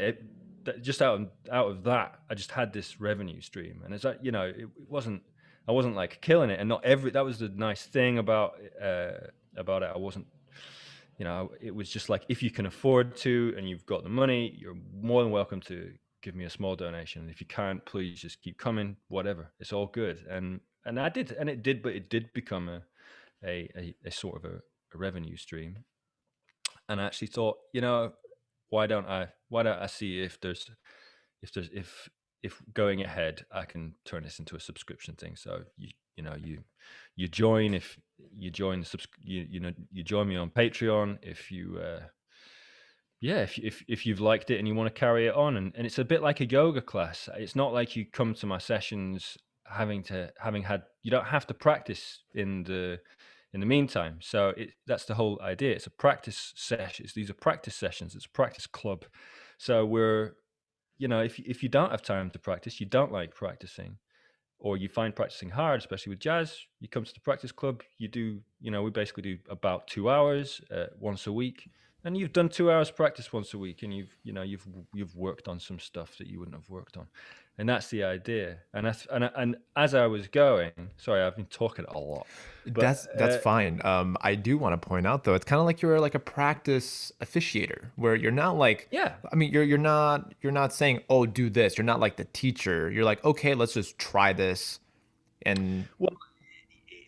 [0.82, 4.20] just out of, out of that, I just had this revenue stream, and it's like
[4.22, 5.24] you know, it, it, wasn't,
[5.68, 7.12] I wasn't like killing it, and not every.
[7.12, 9.12] That was the nice thing about uh,
[9.58, 9.92] about it.
[9.94, 10.28] I wasn't,
[11.18, 14.10] you know, it was just like if you can afford to and you've got the
[14.10, 17.24] money, you're more than welcome to give me a small donation.
[17.24, 18.96] And if you can't, please just keep coming.
[19.08, 20.26] Whatever, it's all good.
[20.30, 22.84] And and I did, and it did, but it did become a
[23.44, 24.56] a, a, a sort of a,
[24.94, 25.78] a revenue stream.
[26.90, 28.12] And I actually thought, you know,
[28.72, 30.72] why don't I why don't I see if there's
[31.44, 32.10] if there's if
[32.42, 35.36] if going ahead I can turn this into a subscription thing.
[35.36, 36.64] So you you know you
[37.16, 38.00] you join if
[38.36, 42.02] you join the subs you you know you join me on Patreon if you uh
[43.20, 45.74] yeah if if if you've liked it and you want to carry it on and,
[45.76, 47.30] and it's a bit like a yoga class.
[47.36, 51.46] It's not like you come to my sessions having to having had you don't have
[51.48, 53.00] to practice in the
[53.54, 54.20] in the meantime.
[54.22, 55.76] So it, that's the whole idea.
[55.76, 57.06] It's a practice session.
[57.16, 58.16] These are practice sessions.
[58.16, 59.06] It's a practice club.
[59.58, 60.34] So we're,
[60.98, 63.98] you know, if if you don't have time to practice, you don't like practicing,
[64.60, 67.82] or you find practicing hard, especially with jazz, you come to the practice club.
[67.98, 71.70] You do, you know, we basically do about two hours uh, once a week,
[72.04, 75.16] and you've done two hours practice once a week, and you've, you know, you've you've
[75.16, 77.08] worked on some stuff that you wouldn't have worked on
[77.58, 78.58] and that's the idea.
[78.74, 82.26] And that's, and and as I was going, sorry, I've been talking a lot.
[82.66, 83.82] But, that's that's uh, fine.
[83.86, 86.20] Um, I do want to point out though, it's kind of like you're like a
[86.20, 89.14] practice officiator, where you're not like, yeah.
[89.32, 91.78] I mean, you're you're not you're not saying, oh, do this.
[91.78, 92.90] You're not like the teacher.
[92.90, 94.80] You're like, okay, let's just try this,
[95.44, 96.18] and well,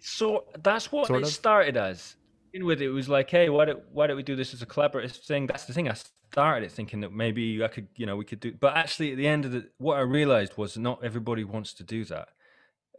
[0.01, 1.27] so that's what it of?
[1.29, 2.15] started as.
[2.53, 4.67] In with it was like, hey, why don't why don't we do this as a
[4.67, 5.47] collaborative thing?
[5.47, 5.89] That's the thing.
[5.89, 5.95] I
[6.31, 8.53] started it thinking that maybe I could, you know, we could do.
[8.59, 11.83] But actually, at the end of the, what I realized was not everybody wants to
[11.83, 12.29] do that.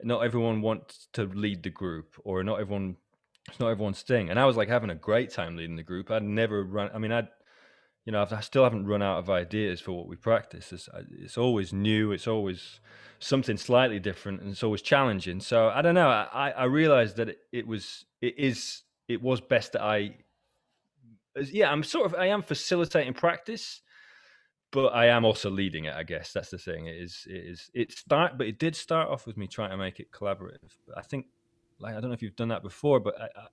[0.03, 2.97] Not everyone wants to lead the group, or not everyone.
[3.49, 4.31] It's not everyone's thing.
[4.31, 6.11] And I was like having a great time leading the group.
[6.11, 6.91] I'd never run.
[6.95, 7.29] I mean, I'd,
[8.05, 10.73] you know, I still haven't run out of ideas for what we practice.
[10.73, 12.11] It's, it's always new.
[12.11, 12.81] It's always
[13.19, 15.41] something slightly different, and it's always challenging.
[15.41, 16.09] So I don't know.
[16.09, 20.17] I I realized that it, it was it is it was best that I
[21.51, 23.83] yeah, I'm sort of I am facilitating practice,
[24.71, 25.95] but I am also leading it.
[25.95, 26.87] I guess that's the thing.
[26.87, 29.77] It is it is it start, but it did start off with me trying to
[29.77, 30.77] make it collaborative.
[30.87, 31.27] But I think
[31.79, 33.47] like I don't know if you've done that before, but I, I,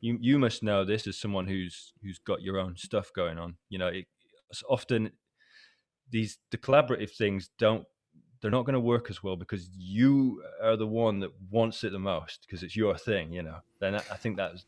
[0.00, 3.56] you you must know this as someone who's who's got your own stuff going on.
[3.68, 4.06] You know, it,
[4.68, 5.12] often
[6.10, 7.86] these the collaborative things don't
[8.44, 11.92] they're not going to work as well because you are the one that wants it
[11.92, 14.66] the most because it's your thing you know then i think that's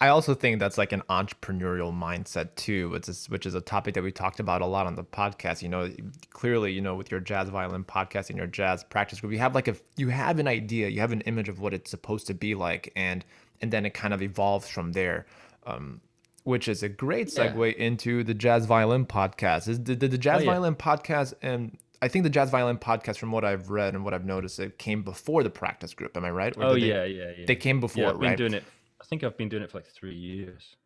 [0.00, 3.94] I also think that's like an entrepreneurial mindset too, which is which is a topic
[3.94, 5.62] that we talked about a lot on the podcast.
[5.62, 5.90] You know,
[6.30, 9.54] clearly, you know, with your jazz violin podcast and your jazz practice group, you have
[9.54, 12.34] like a you have an idea, you have an image of what it's supposed to
[12.34, 13.24] be like, and
[13.62, 15.24] and then it kind of evolves from there.
[15.66, 16.02] Um,
[16.44, 17.84] which is a great segue yeah.
[17.84, 19.66] into the jazz violin podcast.
[19.66, 20.50] Is the, the, the jazz oh, yeah.
[20.52, 24.14] violin podcast and I think the jazz violin podcast, from what I've read and what
[24.14, 26.16] I've noticed, it came before the practice group.
[26.16, 26.56] Am I right?
[26.56, 27.46] Or oh yeah, yeah, yeah.
[27.46, 28.38] They came before, yeah, I've been right?
[28.38, 28.64] Doing it
[29.00, 30.76] I think I've been doing it for like three years.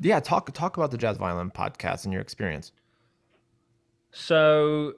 [0.00, 2.72] Yeah, talk talk about the jazz violin podcast and your experience.
[4.10, 4.94] So,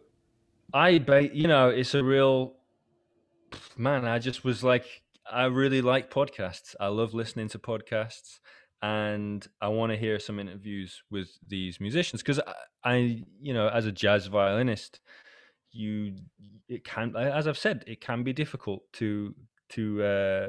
[0.73, 2.55] I, you know, it's a real
[3.77, 4.05] man.
[4.05, 6.75] I just was like, I really like podcasts.
[6.79, 8.39] I love listening to podcasts,
[8.81, 13.69] and I want to hear some interviews with these musicians because I, I, you know,
[13.69, 15.01] as a jazz violinist,
[15.73, 16.17] you,
[16.69, 19.35] it can, as I've said, it can be difficult to
[19.71, 20.49] to uh,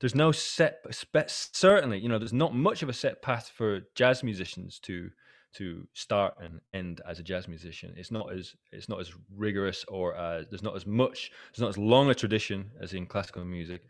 [0.00, 0.84] there's no set
[1.26, 5.10] certainly you know there's not much of a set path for jazz musicians to
[5.54, 7.92] to start and end as a jazz musician.
[7.96, 11.68] It's not as it's not as rigorous or as, there's not as much there's not
[11.68, 13.82] as long a tradition as in classical music.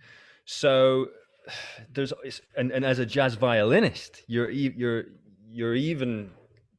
[0.44, 1.08] So
[1.92, 2.12] there's
[2.56, 5.04] and, and as a jazz violinist you're you're
[5.48, 6.30] you're even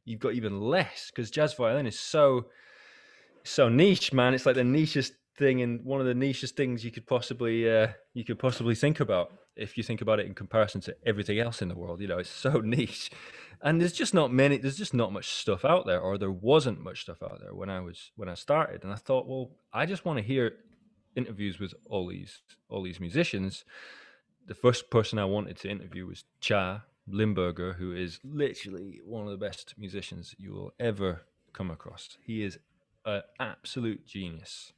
[0.05, 2.45] you've got even less because jazz violin is so
[3.43, 6.91] so niche man it's like the nichest thing and one of the nichest things you
[6.91, 10.81] could possibly uh, you could possibly think about if you think about it in comparison
[10.81, 13.11] to everything else in the world you know it's so niche.
[13.61, 16.81] And there's just not many there's just not much stuff out there or there wasn't
[16.81, 18.83] much stuff out there when i was when i started.
[18.83, 20.53] And i thought well i just want to hear
[21.15, 23.63] interviews with all these all these musicians.
[24.45, 29.31] The first person i wanted to interview was Tcha Limberger, who is literally one of
[29.31, 31.23] the best musicians you will ever
[31.53, 32.17] come across.
[32.25, 32.59] He is
[33.05, 34.73] an absolute genius.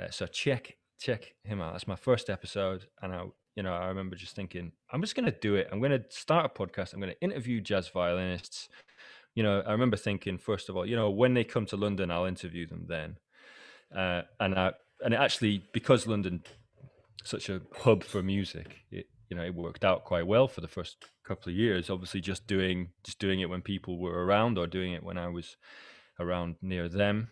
[0.00, 1.72] Uh, so check check him out.
[1.72, 3.24] That's my first episode, and I
[3.56, 5.68] you know I remember just thinking I'm just going to do it.
[5.70, 6.92] I'm going to start a podcast.
[6.92, 8.68] I'm going to interview jazz violinists.
[9.34, 12.10] You know, I remember thinking first of all, you know, when they come to London,
[12.10, 13.16] I'll interview them then.
[13.94, 16.42] Uh, and I and actually because London
[17.24, 20.68] such a hub for music, it you know it worked out quite well for the
[20.68, 21.90] first couple of years.
[21.90, 25.28] Obviously, just doing just doing it when people were around or doing it when I
[25.28, 25.56] was
[26.20, 27.28] around near them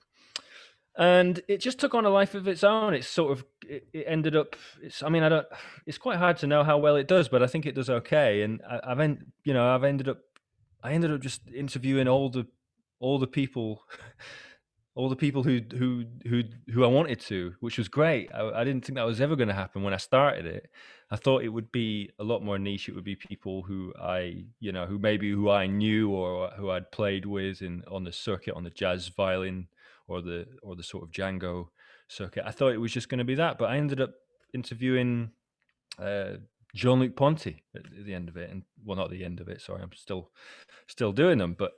[0.97, 2.95] and it just took on a life of its own.
[2.95, 5.47] It's sort of it, it, ended up it's i mean i don't
[5.87, 8.43] it's quite hard to know how well it does but i think it does okay.
[8.43, 10.19] And I, have end you know i've ended up
[10.83, 12.47] i ended up just interviewing all the
[13.01, 13.83] all the people
[14.95, 18.31] all the people who who who who i wanted to which was great.
[18.35, 20.71] I, I didn't think that was ever going to happen when i started it.
[21.11, 22.89] I thought it would be a lot more niche.
[22.89, 26.71] It would be people who i you know who maybe who i knew or who
[26.71, 29.69] i'd played with in on the circuit on the jazz violin
[30.13, 31.69] or the or the sort of Django
[32.09, 32.45] circuit.
[32.47, 34.13] I thought it was just going to be that, but I ended up
[34.53, 35.31] interviewing
[35.99, 36.35] uh,
[36.75, 39.61] Jean-Luc Ponty at the end of it, and well, not the end of it.
[39.61, 40.31] Sorry, I'm still
[40.87, 41.73] still doing them, but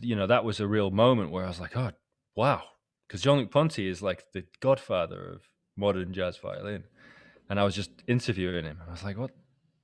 [0.00, 1.90] you know that was a real moment where I was like, oh
[2.36, 2.62] wow,
[3.08, 5.42] because Jean-Luc Ponty is like the godfather of
[5.76, 6.84] modern jazz violin,
[7.48, 9.30] and I was just interviewing him, I was like, what?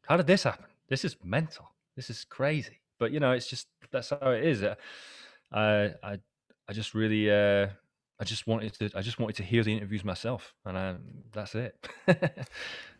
[0.06, 0.66] How did this happen?
[0.88, 1.70] This is mental.
[1.96, 2.80] This is crazy.
[2.98, 4.64] But you know, it's just that's how it is.
[5.52, 6.18] I I
[6.68, 7.68] I just really, uh,
[8.20, 10.96] I just wanted to, I just wanted to hear the interviews myself, and I,
[11.32, 11.88] that's it.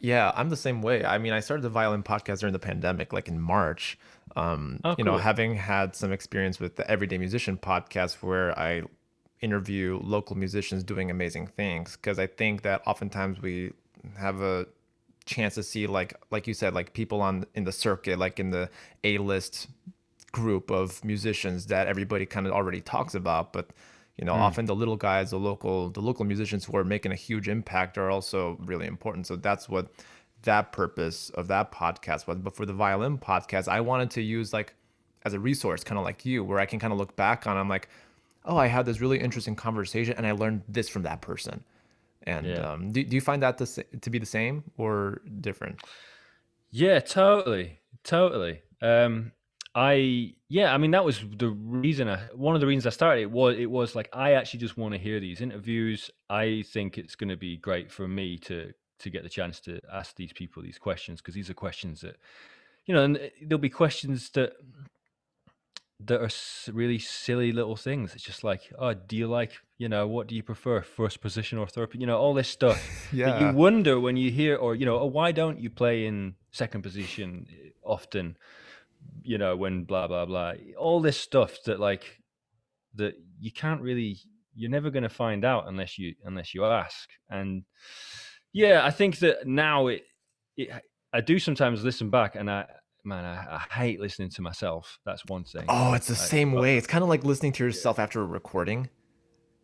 [0.00, 1.04] yeah, I'm the same way.
[1.04, 3.98] I mean, I started the violin podcast during the pandemic, like in March.
[4.36, 5.04] Um, oh, you cool.
[5.04, 8.82] know, having had some experience with the Everyday Musician podcast, where I
[9.40, 13.72] interview local musicians doing amazing things, because I think that oftentimes we
[14.16, 14.66] have a
[15.28, 18.48] chance to see like like you said like people on in the circuit like in
[18.50, 18.70] the
[19.04, 19.68] a list
[20.32, 23.70] group of musicians that everybody kind of already talks about but
[24.18, 24.38] you know mm.
[24.38, 27.96] often the little guys the local the local musicians who are making a huge impact
[27.96, 29.26] are also really important.
[29.26, 29.90] So that's what
[30.42, 32.38] that purpose of that podcast was.
[32.38, 34.74] But for the violin podcast i wanted to use like
[35.24, 37.56] as a resource kind of like you where i can kind of look back on
[37.56, 37.88] i'm like
[38.44, 41.64] oh i had this really interesting conversation and i learned this from that person.
[42.24, 42.72] And yeah.
[42.72, 45.80] um, do, do you find that to, to be the same or different?
[46.70, 48.62] Yeah totally totally.
[48.82, 49.32] Um
[49.74, 52.08] I yeah, I mean that was the reason.
[52.08, 54.76] I, one of the reasons I started it was it was like I actually just
[54.76, 56.10] want to hear these interviews.
[56.28, 59.80] I think it's going to be great for me to to get the chance to
[59.92, 62.16] ask these people these questions because these are questions that
[62.86, 64.54] you know, and eh, there'll be questions that
[66.00, 68.14] that are really silly little things.
[68.14, 71.58] It's just like, oh, do you like, you know, what do you prefer, first position
[71.58, 71.90] or third?
[71.94, 72.80] You know, all this stuff.
[73.12, 73.50] yeah.
[73.50, 76.82] you wonder when you hear, or you know, oh, why don't you play in second
[76.82, 78.36] position eh, often?
[79.22, 82.04] You know, when blah blah blah, all this stuff that like
[82.94, 84.18] that you can't really,
[84.54, 87.08] you're never going to find out unless you unless you ask.
[87.30, 87.64] And
[88.52, 90.02] yeah, I think that now it,
[90.56, 90.70] it
[91.12, 92.66] I do sometimes listen back, and I
[93.04, 94.98] man, I, I, hate listening to myself.
[95.04, 95.64] That's one thing.
[95.68, 96.76] Oh, it's the I, same way.
[96.76, 98.04] It's kind of like listening to yourself yeah.
[98.04, 98.88] after a recording.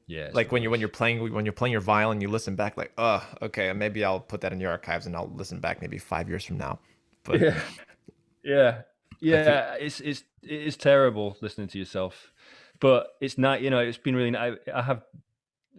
[0.06, 0.30] Yeah.
[0.32, 2.92] Like when you when you're playing when you're playing your violin, you listen back like,
[2.98, 6.28] oh, okay, maybe I'll put that in your archives and I'll listen back maybe five
[6.28, 6.80] years from now.
[7.24, 7.60] But yeah,
[8.44, 8.82] yeah,
[9.24, 12.32] yeah, it's it's it is terrible listening to yourself,
[12.80, 13.62] but it's not.
[13.62, 14.36] You know, it's been really.
[14.36, 15.02] I, I have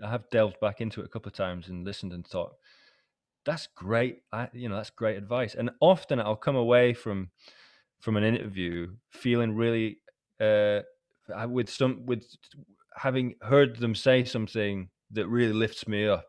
[0.04, 2.54] I have delved back into it a couple of times and listened and thought,
[3.46, 4.24] that's great.
[4.32, 5.56] I you know that's great advice.
[5.56, 7.32] And often I'll come away from
[8.02, 10.00] from an interview feeling really
[10.40, 10.82] uh
[11.48, 12.26] with some with
[12.96, 16.28] having heard them say something that really lifts me up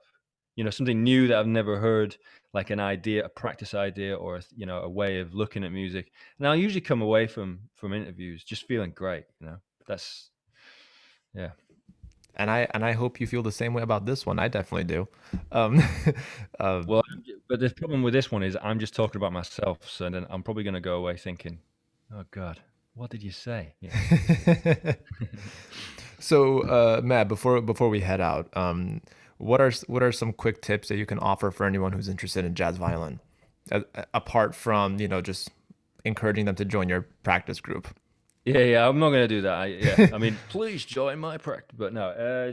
[0.56, 2.16] you know something new that i've never heard
[2.52, 5.72] like an idea a practice idea or a, you know a way of looking at
[5.72, 10.30] music and i'll usually come away from from interviews just feeling great you know that's
[11.34, 11.50] yeah
[12.36, 14.38] and I and I hope you feel the same way about this one.
[14.38, 15.08] I definitely do.
[15.52, 15.82] Um,
[16.60, 17.02] uh, well,
[17.48, 20.42] but the problem with this one is I'm just talking about myself, so then I'm
[20.42, 21.58] probably going to go away thinking,
[22.14, 22.60] "Oh God,
[22.94, 24.94] what did you say?" Yeah.
[26.18, 29.00] so, uh, Matt, before before we head out, um,
[29.38, 32.44] what are what are some quick tips that you can offer for anyone who's interested
[32.44, 33.20] in jazz violin,
[34.14, 35.50] apart from you know just
[36.04, 37.88] encouraging them to join your practice group?
[38.44, 39.54] Yeah, yeah, I'm not gonna do that.
[39.54, 42.52] I, yeah, I mean, please join my practice, but no, uh,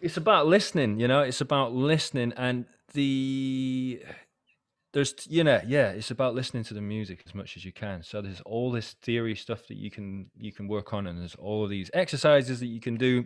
[0.00, 1.00] it's about listening.
[1.00, 4.02] You know, it's about listening and the
[4.92, 8.02] there's you know yeah it's about listening to the music as much as you can
[8.02, 11.36] so there's all this theory stuff that you can you can work on and there's
[11.36, 13.24] all of these exercises that you can do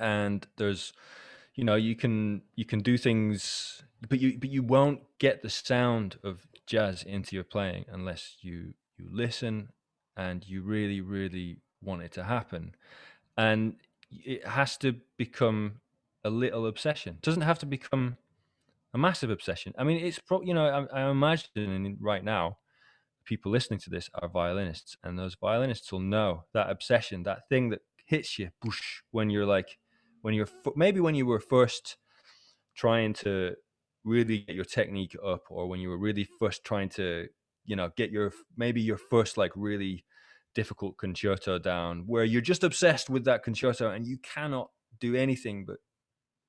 [0.00, 0.92] and there's
[1.54, 5.50] you know you can you can do things but you but you won't get the
[5.50, 9.70] sound of jazz into your playing unless you you listen
[10.16, 12.74] and you really really want it to happen.
[13.36, 13.76] And
[14.10, 15.80] it has to become
[16.24, 17.14] a little obsession.
[17.14, 18.16] It doesn't have to become
[18.92, 19.72] a massive obsession.
[19.78, 22.58] I mean it's pro you know I, am imagining right now
[23.24, 27.68] people listening to this are violinists and those violinists will know that obsession that thing
[27.70, 29.78] that hits you whoosh, when you're like
[30.22, 31.96] when you're maybe when you were first
[32.74, 33.54] trying to
[34.04, 37.26] really get your technique up or when you were really first trying to
[37.64, 40.04] you know get your maybe your first like really
[40.54, 45.64] difficult concerto down where you're just obsessed with that concerto and you cannot do anything
[45.64, 45.76] but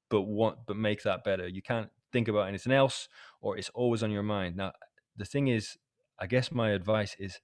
[0.10, 1.48] but want but make that better.
[1.48, 3.08] You can't think about anything else
[3.42, 4.58] or it's always on your mind.
[4.58, 4.74] Now
[5.18, 5.78] the thing is
[6.20, 7.40] i guess my advice is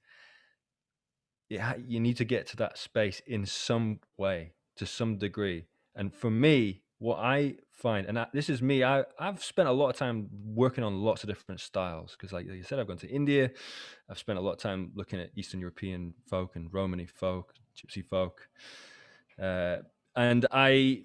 [1.49, 5.65] yeah you need to get to that space in some way to some degree
[5.97, 9.71] and for me what i find and I, this is me I, i've spent a
[9.71, 12.97] lot of time working on lots of different styles because like you said i've gone
[12.97, 13.51] to india
[14.09, 18.03] i've spent a lot of time looking at eastern european folk and romani folk gypsy
[18.03, 18.47] folk
[19.41, 19.77] uh,
[20.15, 21.03] and i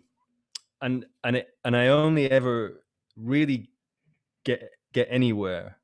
[0.80, 2.82] and and it, and i only ever
[3.16, 3.68] really
[4.45, 5.78] get get anywhere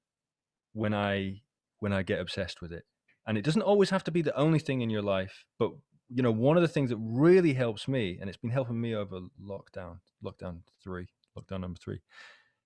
[0.72, 1.40] when i
[1.80, 2.84] when i get obsessed with it.
[3.26, 5.72] And it doesn't always have to be the only thing in your life but
[6.08, 8.94] you know, one of the things that really helps me, and it's been helping me
[8.94, 11.06] over lockdown, lockdown three,
[11.38, 12.00] lockdown number three,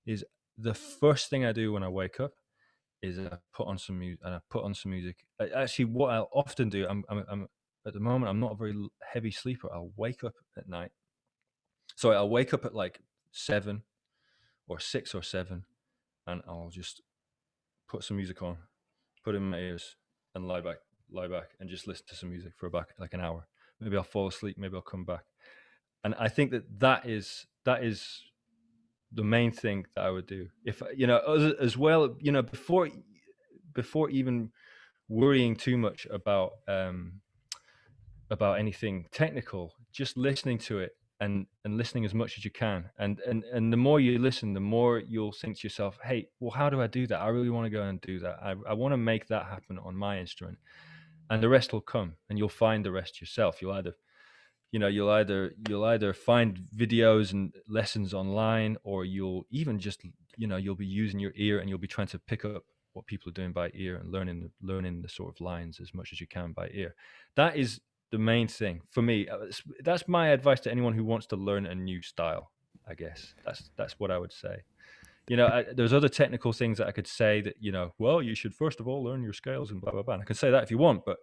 [0.07, 0.25] is
[0.59, 2.33] the first thing I do when I wake up
[3.03, 5.25] is I put on some music, and I put on some music.
[5.41, 7.49] I, actually, what I'll often do, I'm, I'm, I'm
[7.85, 8.77] at the moment, I'm not a very
[9.13, 9.69] heavy sleeper.
[9.73, 10.93] I'll wake up at night.
[11.97, 13.01] So I'll wake up at like
[13.33, 13.83] seven
[14.69, 15.65] or six or seven,
[16.29, 17.03] and I'll just
[17.89, 18.59] put some music on,
[19.25, 19.97] put in my ears,
[20.37, 20.77] and lie back
[21.15, 23.47] lie back and just listen to some music for about like an hour.
[23.81, 24.57] Maybe I'll fall asleep.
[24.59, 25.25] Maybe I'll come back.
[26.05, 28.23] And I think that that is that is
[29.13, 30.49] the main thing that I would do.
[30.65, 32.89] If you know, as, as well, you know, before
[33.75, 34.51] before even
[35.09, 37.21] worrying too much about um,
[38.31, 42.91] about anything technical, just listening to it and and listening as much as you can.
[42.99, 46.51] And and and the more you listen, the more you'll think to yourself, "Hey, well,
[46.51, 47.21] how do I do that?
[47.21, 48.39] I really want to go and do that.
[48.43, 50.59] I I want to make that happen on my instrument."
[51.31, 53.61] And the rest will come and you'll find the rest yourself.
[53.61, 53.95] You'll either
[54.71, 60.03] you know you'll either you'll either find videos and lessons online or you'll even just
[60.37, 62.65] you know you'll be using your ear and you'll be trying to pick up
[62.95, 66.13] what people are doing by ear and learning learning the sort of lines as much
[66.13, 66.95] as you can by ear.
[67.37, 69.29] That is the main thing for me.
[69.29, 69.47] Uh,
[69.83, 72.51] that's my advice to anyone who wants to learn a new style
[72.89, 73.35] i guess.
[73.45, 74.63] That's that's what i would say
[75.29, 78.21] you know, I, there's other technical things that I could say that, you know, well,
[78.21, 80.15] you should first of all learn your scales and blah, blah, blah.
[80.15, 81.19] And I can say that if you want, but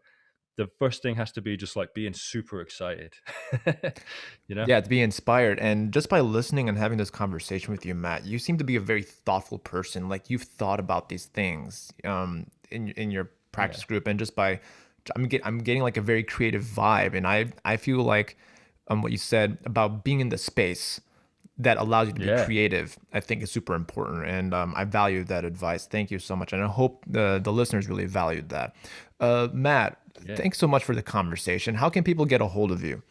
[0.56, 3.14] the first thing has to be just like being super excited,
[4.48, 4.66] you know?
[4.68, 5.60] Yeah, to be inspired.
[5.60, 8.76] And just by listening and having this conversation with you, Matt, you seem to be
[8.76, 10.10] a very thoughtful person.
[10.10, 13.88] Like you've thought about these things um, in, in your practice yeah.
[13.88, 14.08] group.
[14.08, 14.60] And just by,
[15.16, 17.16] I'm, get, I'm getting like a very creative vibe.
[17.16, 18.38] And I, I feel like
[18.90, 21.00] um, what you said about being in the space
[21.60, 24.26] that allows you to be creative, I think is super important.
[24.26, 25.86] And um, I value that advice.
[25.86, 26.54] Thank you so much.
[26.54, 28.76] And I hope the, the listeners really valued that.
[29.20, 30.36] Uh, Matt, yeah.
[30.36, 31.76] thanks so much for the conversation.
[31.76, 33.04] How can people get a hold of you?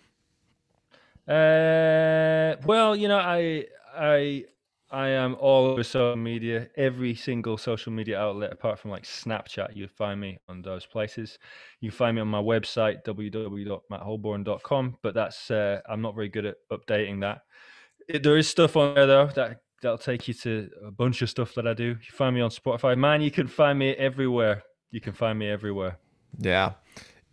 [1.30, 4.46] Uh, well, you know, I, I,
[4.90, 9.76] I am all over social media, every single social media outlet apart from like Snapchat.
[9.76, 11.38] You find me on those places.
[11.80, 16.57] You find me on my website www.mattholborn.com, but that's uh, I'm not very good at
[16.72, 17.42] updating that
[18.09, 21.30] it, there is stuff on there though that that'll take you to a bunch of
[21.30, 21.84] stuff that I do.
[21.84, 23.20] You find me on Spotify, man.
[23.20, 24.62] You can find me everywhere.
[24.90, 25.98] You can find me everywhere.
[26.38, 26.72] Yeah.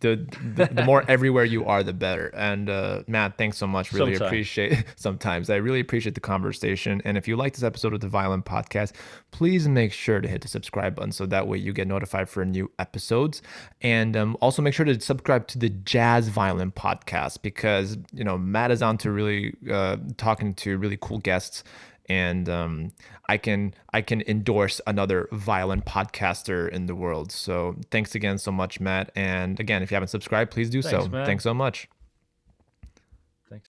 [0.00, 2.28] The, the, the more everywhere you are, the better.
[2.28, 3.92] And uh, Matt, thanks so much.
[3.92, 4.28] Really sometimes.
[4.28, 5.48] appreciate sometimes.
[5.48, 7.00] I really appreciate the conversation.
[7.04, 8.92] And if you like this episode of the Violin Podcast,
[9.30, 12.44] please make sure to hit the subscribe button so that way you get notified for
[12.44, 13.40] new episodes.
[13.80, 18.36] And um, also make sure to subscribe to the Jazz Violin Podcast because you know
[18.36, 21.64] Matt is on to really uh, talking to really cool guests
[22.08, 22.92] and um,
[23.28, 27.32] I can I can endorse another violent podcaster in the world.
[27.32, 29.10] So thanks again so much, Matt.
[29.14, 31.10] And again, if you haven't subscribed, please do thanks, so.
[31.10, 31.26] Matt.
[31.26, 31.88] Thanks so much.
[33.48, 33.68] Thanks.